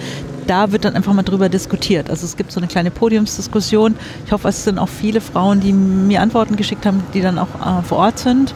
da 0.47 0.73
wird 0.73 0.85
dann 0.85 0.95
einfach 0.95 1.13
mal 1.13 1.23
drüber 1.23 1.49
diskutiert. 1.49 2.09
Also 2.09 2.25
es 2.25 2.37
gibt 2.37 2.51
so 2.51 2.61
eine 2.61 2.67
kleine 2.67 2.91
Podiumsdiskussion. 2.91 3.95
Ich 4.25 4.33
hoffe, 4.33 4.49
es 4.49 4.65
sind 4.65 4.79
auch 4.79 4.89
viele 4.89 5.21
Frauen, 5.21 5.61
die 5.61 5.73
mir 5.73 6.23
Antworten 6.23 6.57
geschickt 6.57 6.87
haben, 6.87 7.03
die 7.13 7.21
dann 7.21 7.39
auch 7.39 7.49
äh, 7.61 7.83
vor 7.83 7.99
Ort 7.99 8.19
sind. 8.19 8.55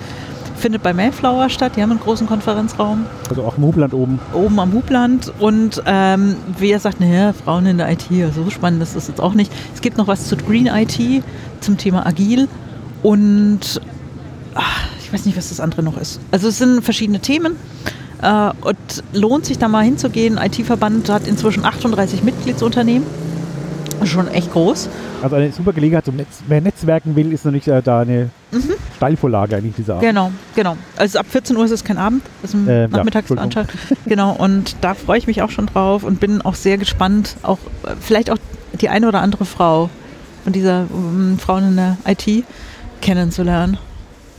Findet 0.62 0.85
bei 0.85 0.92
Mayflower 0.94 1.51
statt. 1.51 1.72
Die 1.75 1.83
haben 1.83 1.90
einen 1.90 1.98
großen 1.98 2.29
Konferenzraum 2.29 3.05
Also 3.29 3.42
auch 3.42 3.59
im 3.59 3.64
Hubland 3.64 3.92
oben. 3.94 4.20
oben 4.33 4.61
am 4.61 4.72
Hubland 4.72 5.33
und 5.40 5.83
ähm, 5.87 6.37
wer 6.57 6.79
sagt, 6.79 7.01
naja, 7.01 7.33
Frauen 7.33 7.66
in 7.66 7.79
der 7.79 7.90
IT, 7.90 8.05
so 8.33 8.48
spannend 8.48 8.81
ist 8.81 8.94
das 8.94 9.09
jetzt 9.09 9.20
auch 9.20 9.35
nicht. 9.35 9.51
Es 9.75 9.81
gibt 9.81 9.98
noch 9.98 10.07
was 10.07 10.29
zu 10.29 10.37
Green 10.37 10.68
IT, 10.68 11.25
zum 11.59 11.79
Thema 11.79 12.07
Agil 12.07 12.46
und 13.03 13.81
ach, 14.55 14.87
ich 15.03 15.12
weiß 15.12 15.27
nicht, 15.27 15.37
was 15.37 15.48
das 15.48 15.59
andere 15.59 15.83
noch 15.83 15.96
ist. 16.01 16.20
Also 16.31 16.46
es 16.46 16.59
sind 16.59 16.85
verschiedene 16.85 17.18
Themen 17.18 17.57
äh, 18.22 18.51
und 18.61 18.77
lohnt 19.12 19.46
sich 19.46 19.59
da 19.59 19.66
mal 19.66 19.83
hinzugehen. 19.83 20.38
IT-Verband 20.38 21.11
hat 21.11 21.27
inzwischen 21.27 21.64
38 21.64 22.22
Mitgliedsunternehmen, 22.22 23.05
schon 24.05 24.29
echt 24.29 24.53
groß. 24.53 24.88
Also 25.25 25.35
eine 25.35 25.51
super 25.51 25.72
Gelegenheit 25.72 26.05
zum 26.05 26.14
Netz. 26.14 26.38
Wer 26.46 26.61
netzwerken 26.61 27.16
will, 27.16 27.33
ist 27.33 27.44
natürlich 27.44 27.66
äh, 27.66 27.83
da 27.83 28.03
eine 28.03 28.31
Steilvorlage 29.03 29.57
eigentlich 29.57 29.75
dieser 29.75 29.95
Art. 29.95 30.03
Genau, 30.03 30.31
genau. 30.55 30.77
Also 30.97 31.19
ab 31.19 31.27
14 31.29 31.57
Uhr 31.57 31.65
ist 31.65 31.73
es 31.73 31.83
kein 31.83 31.99
Abend, 31.99 32.23
ist 32.43 32.55
ein 32.55 32.69
Ähm, 32.69 32.91
ja, 32.93 32.99
Nachmittagsveranstaltung. 32.99 33.75
genau, 34.07 34.33
und 34.37 34.77
da 34.81 34.95
freue 34.95 35.19
ich 35.19 35.27
mich 35.27 35.43
auch 35.43 35.51
schon 35.51 35.67
drauf 35.67 36.05
und 36.05 36.21
bin 36.21 36.41
auch 36.43 36.55
sehr 36.55 36.79
gespannt, 36.79 37.37
auch 37.43 37.59
vielleicht 38.01 38.31
auch 38.31 38.38
die 38.81 38.88
eine 38.88 39.09
oder 39.09 39.21
andere 39.21 39.45
Frau 39.45 39.91
von 40.45 40.53
dieser 40.53 40.87
ähm, 40.93 41.37
Frauen 41.38 41.69
in 41.69 41.77
der 41.77 41.97
IT 42.07 42.45
kennenzulernen. 43.01 43.77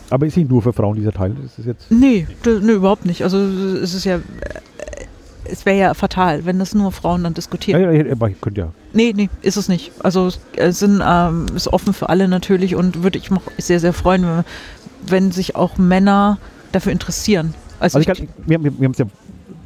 Aber 0.10 0.26
ist 0.28 0.38
nicht 0.38 0.50
nur 0.50 0.62
für 0.62 0.74
Frauen 0.74 0.96
dieser 0.96 1.12
Teil. 1.12 1.36
Ist 1.46 1.66
jetzt. 1.66 1.90
Nee, 1.92 2.28
nee, 2.46 2.72
überhaupt 2.72 3.06
nicht. 3.06 3.24
Also 3.24 3.40
es 3.40 3.94
ist 3.94 4.06
ja, 4.06 4.20
es 5.46 5.66
wäre 5.66 5.78
ja 5.78 5.94
fatal, 5.94 6.46
wenn 6.46 6.60
das 6.60 6.74
nur 6.74 6.92
Frauen 6.92 7.24
dann 7.24 7.34
Ja, 7.34 7.36
diskutieren. 7.36 7.82
ja, 7.82 7.92
ja, 7.92 8.12
aber 8.12 8.30
ihr 8.30 8.36
könnt 8.40 8.58
ja. 8.58 8.70
Nee, 8.94 9.14
nee, 9.16 9.30
ist 9.42 9.58
es 9.58 9.68
nicht. 9.70 9.92
Also 10.04 10.28
es 10.28 10.40
es 10.56 10.80
sind, 10.80 11.02
ähm, 11.06 11.46
ist 11.56 11.68
offen 11.68 11.94
für 11.94 12.10
alle 12.10 12.28
natürlich 12.28 12.76
und 12.76 13.04
würde 13.04 13.18
ich 13.18 13.32
mich 13.32 13.42
sehr, 13.58 13.80
sehr 13.80 13.94
freuen, 13.94 14.24
wenn, 14.24 14.44
wenn 15.08 15.32
sich 15.32 15.56
auch 15.56 15.78
Männer 15.78 16.38
dafür 16.72 16.92
interessieren. 16.92 17.54
Also, 17.80 17.98
Also 17.98 18.12
ich 18.12 18.18
kann, 18.18 18.28
wir, 18.46 18.64
wir, 18.64 18.80
wir 18.80 18.86
haben 18.86 18.92
es 18.94 18.98
ja, 19.00 19.06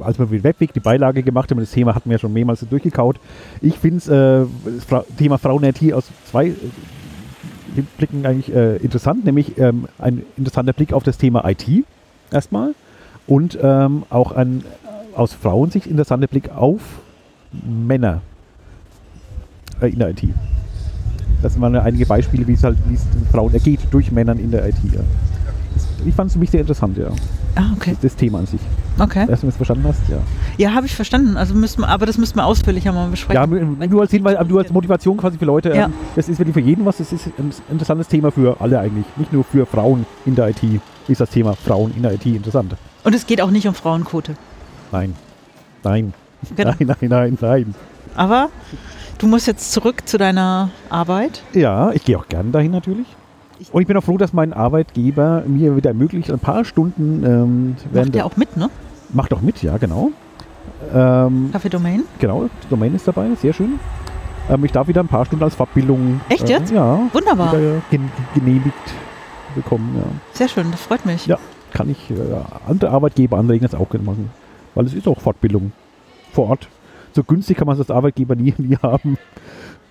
als 0.00 0.18
wir 0.18 0.26
mit 0.26 0.42
Webweg 0.44 0.72
die 0.72 0.80
Beilage 0.80 1.22
gemacht 1.22 1.50
haben, 1.50 1.58
das 1.60 1.70
Thema 1.70 1.94
hatten 1.94 2.08
wir 2.10 2.16
ja 2.16 2.20
schon 2.20 2.32
mehrmals 2.32 2.60
durchgekaut. 2.68 3.16
Ich 3.60 3.78
finde 3.78 4.48
äh, 4.66 4.70
das 4.76 4.84
Fra 4.84 5.04
Thema 5.18 5.38
Frauen-IT 5.38 5.92
aus 5.92 6.04
zwei 6.30 6.48
äh, 6.48 6.54
Blicken 7.96 8.26
eigentlich 8.26 8.54
äh, 8.54 8.76
interessant, 8.76 9.24
nämlich 9.24 9.58
ähm, 9.58 9.86
ein 9.98 10.22
interessanter 10.36 10.72
Blick 10.72 10.92
auf 10.92 11.02
das 11.04 11.18
Thema 11.18 11.48
IT 11.48 11.66
erstmal 12.32 12.74
und 13.26 13.58
ähm, 13.62 14.04
auch 14.10 14.32
ein 14.32 14.64
aus 15.18 15.32
Frauensicht 15.34 15.86
interessanter 15.86 16.28
Blick 16.28 16.50
auf 16.50 16.80
Männer 17.66 18.20
äh, 19.80 19.88
in 19.88 19.98
der 19.98 20.10
IT. 20.10 20.22
Das 21.42 21.60
waren 21.60 21.74
ja 21.74 21.82
einige 21.82 22.06
Beispiele, 22.06 22.46
wie 22.46 22.52
es 22.52 22.64
halt 22.64 22.78
wie 22.88 22.94
es 22.94 23.08
den 23.10 23.26
Frauen 23.26 23.52
ergeht 23.52 23.80
durch 23.90 24.10
Männern 24.10 24.38
in 24.38 24.50
der 24.50 24.68
IT. 24.68 24.76
Ja. 24.92 25.00
Ich 26.06 26.14
fand 26.14 26.28
es 26.28 26.34
für 26.34 26.38
mich 26.38 26.50
sehr 26.50 26.60
interessant, 26.60 26.96
ja. 26.96 27.08
ah, 27.56 27.70
okay. 27.76 27.96
Das 28.00 28.14
Thema 28.16 28.38
an 28.38 28.46
sich. 28.46 28.60
Okay. 28.98 29.26
Erst 29.28 29.42
wenn 29.42 29.48
du 29.48 29.48
es 29.48 29.56
verstanden 29.56 29.84
hast, 29.86 30.00
ja. 30.08 30.18
Ja, 30.56 30.74
habe 30.74 30.86
ich 30.86 30.94
verstanden. 30.94 31.36
Also 31.36 31.54
müssen 31.54 31.82
wir, 31.82 31.88
aber 31.88 32.06
das 32.06 32.18
müssen 32.18 32.36
wir 32.36 32.44
ausführlicher 32.44 32.92
mal 32.92 33.04
Ja, 33.04 33.10
besprechen. 33.10 33.78
nur 33.90 34.00
als 34.00 34.10
Hinweis, 34.10 34.36
nur 34.48 34.60
als 34.60 34.72
Motivation 34.72 35.16
quasi 35.16 35.38
für 35.38 35.44
Leute. 35.44 35.70
Ja. 35.74 35.86
Ähm, 35.86 35.92
das 36.16 36.28
ist 36.28 36.38
wirklich 36.38 36.54
für 36.54 36.60
jeden 36.60 36.84
was. 36.84 36.98
Das 36.98 37.12
ist 37.12 37.26
ein 37.38 37.52
interessantes 37.70 38.08
Thema 38.08 38.30
für 38.32 38.60
alle 38.60 38.78
eigentlich. 38.80 39.06
Nicht 39.16 39.32
nur 39.32 39.44
für 39.44 39.66
Frauen 39.66 40.06
in 40.26 40.34
der 40.34 40.48
IT 40.48 40.62
ist 41.08 41.20
das 41.20 41.30
Thema 41.30 41.54
Frauen 41.54 41.92
in 41.96 42.02
der 42.02 42.14
IT 42.14 42.26
interessant. 42.26 42.74
Und 43.04 43.14
es 43.14 43.26
geht 43.26 43.40
auch 43.40 43.50
nicht 43.50 43.66
um 43.68 43.74
Frauenquote. 43.74 44.34
Nein. 44.92 45.14
Nein. 45.84 46.12
Genau. 46.56 46.72
Nein, 46.78 46.96
nein, 47.00 47.08
nein, 47.10 47.38
nein. 47.40 47.74
Aber 48.14 48.48
du 49.18 49.26
musst 49.26 49.46
jetzt 49.46 49.72
zurück 49.72 50.02
zu 50.06 50.18
deiner 50.18 50.70
Arbeit. 50.88 51.42
Ja, 51.52 51.90
ich 51.92 52.04
gehe 52.04 52.18
auch 52.18 52.28
gern 52.28 52.52
dahin 52.52 52.70
natürlich. 52.72 53.06
Und 53.72 53.80
ich 53.82 53.88
bin 53.88 53.96
auch 53.96 54.04
froh, 54.04 54.18
dass 54.18 54.32
mein 54.32 54.52
Arbeitgeber 54.52 55.42
mir 55.46 55.76
wieder 55.76 55.90
ermöglicht, 55.90 56.30
ein 56.30 56.38
paar 56.38 56.64
Stunden 56.64 57.24
ähm, 57.24 57.76
Macht 57.92 58.14
der 58.14 58.24
auch 58.24 58.36
mit, 58.36 58.56
ne? 58.56 58.70
macht 59.12 59.32
auch 59.32 59.40
mit, 59.40 59.62
ja, 59.62 59.76
genau. 59.78 60.10
Ähm, 60.94 61.50
Café 61.52 61.68
Domain. 61.68 62.04
genau, 62.20 62.48
Domain 62.70 62.94
ist 62.94 63.08
dabei, 63.08 63.26
sehr 63.34 63.52
schön. 63.52 63.80
Ähm, 64.48 64.64
ich 64.64 64.70
darf 64.70 64.86
wieder 64.86 65.00
ein 65.02 65.08
paar 65.08 65.24
Stunden 65.24 65.42
als 65.44 65.56
Fortbildung. 65.56 66.20
Echt 66.28 66.48
jetzt? 66.48 66.70
Ja, 66.72 67.00
Wunderbar. 67.12 67.52
gen 67.90 68.10
genehmigt 68.34 68.74
bekommen. 69.56 69.96
Ja. 69.96 70.04
Sehr 70.34 70.48
schön, 70.48 70.70
das 70.70 70.80
freut 70.80 71.04
mich. 71.04 71.26
Ja. 71.26 71.38
Kann 71.72 71.90
ich 71.90 72.10
äh, 72.10 72.14
andere 72.68 72.90
Arbeitgeber 72.92 73.38
anregen, 73.38 73.66
das 73.68 73.78
auch 73.78 73.90
gerne 73.90 74.06
machen 74.06 74.30
weil 74.78 74.86
es 74.86 74.94
ist 74.94 75.08
auch 75.08 75.20
Fortbildung 75.20 75.72
vor 76.30 76.50
Ort. 76.50 76.68
So 77.12 77.24
günstig 77.24 77.56
kann 77.56 77.66
man 77.66 77.74
es 77.74 77.80
als 77.80 77.90
Arbeitgeber 77.90 78.36
nie, 78.36 78.54
nie 78.58 78.76
haben. 78.76 79.18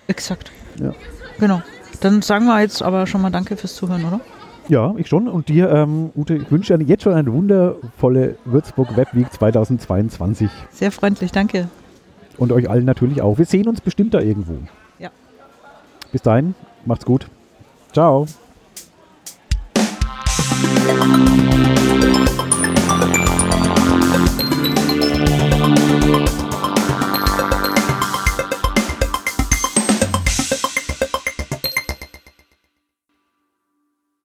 Exakt. 0.06 0.50
Ja. 0.80 0.94
Genau. 1.38 1.60
Dann 2.00 2.22
sagen 2.22 2.46
wir 2.46 2.58
jetzt 2.62 2.82
aber 2.82 3.06
schon 3.06 3.20
mal 3.20 3.28
Danke 3.28 3.58
fürs 3.58 3.74
Zuhören, 3.74 4.06
oder? 4.06 4.20
Ja, 4.68 4.94
ich 4.96 5.08
schon. 5.08 5.28
Und 5.28 5.50
dir, 5.50 5.70
ähm, 5.70 6.10
Ute, 6.16 6.36
ich 6.36 6.50
wünsche 6.50 6.78
dir 6.78 6.84
jetzt 6.86 7.02
schon 7.02 7.12
eine 7.12 7.30
wundervolle 7.30 8.36
Würzburg 8.46 8.96
Web 8.96 9.08
Week 9.12 9.30
2022. 9.30 10.48
Sehr 10.70 10.90
freundlich, 10.90 11.32
danke. 11.32 11.68
Und 12.38 12.50
euch 12.50 12.70
allen 12.70 12.86
natürlich 12.86 13.20
auch. 13.20 13.36
Wir 13.36 13.44
sehen 13.44 13.68
uns 13.68 13.82
bestimmt 13.82 14.14
da 14.14 14.20
irgendwo. 14.20 14.54
Ja. 14.98 15.10
Bis 16.12 16.22
dahin, 16.22 16.54
macht's 16.86 17.04
gut. 17.04 17.26
Ciao. 17.92 18.26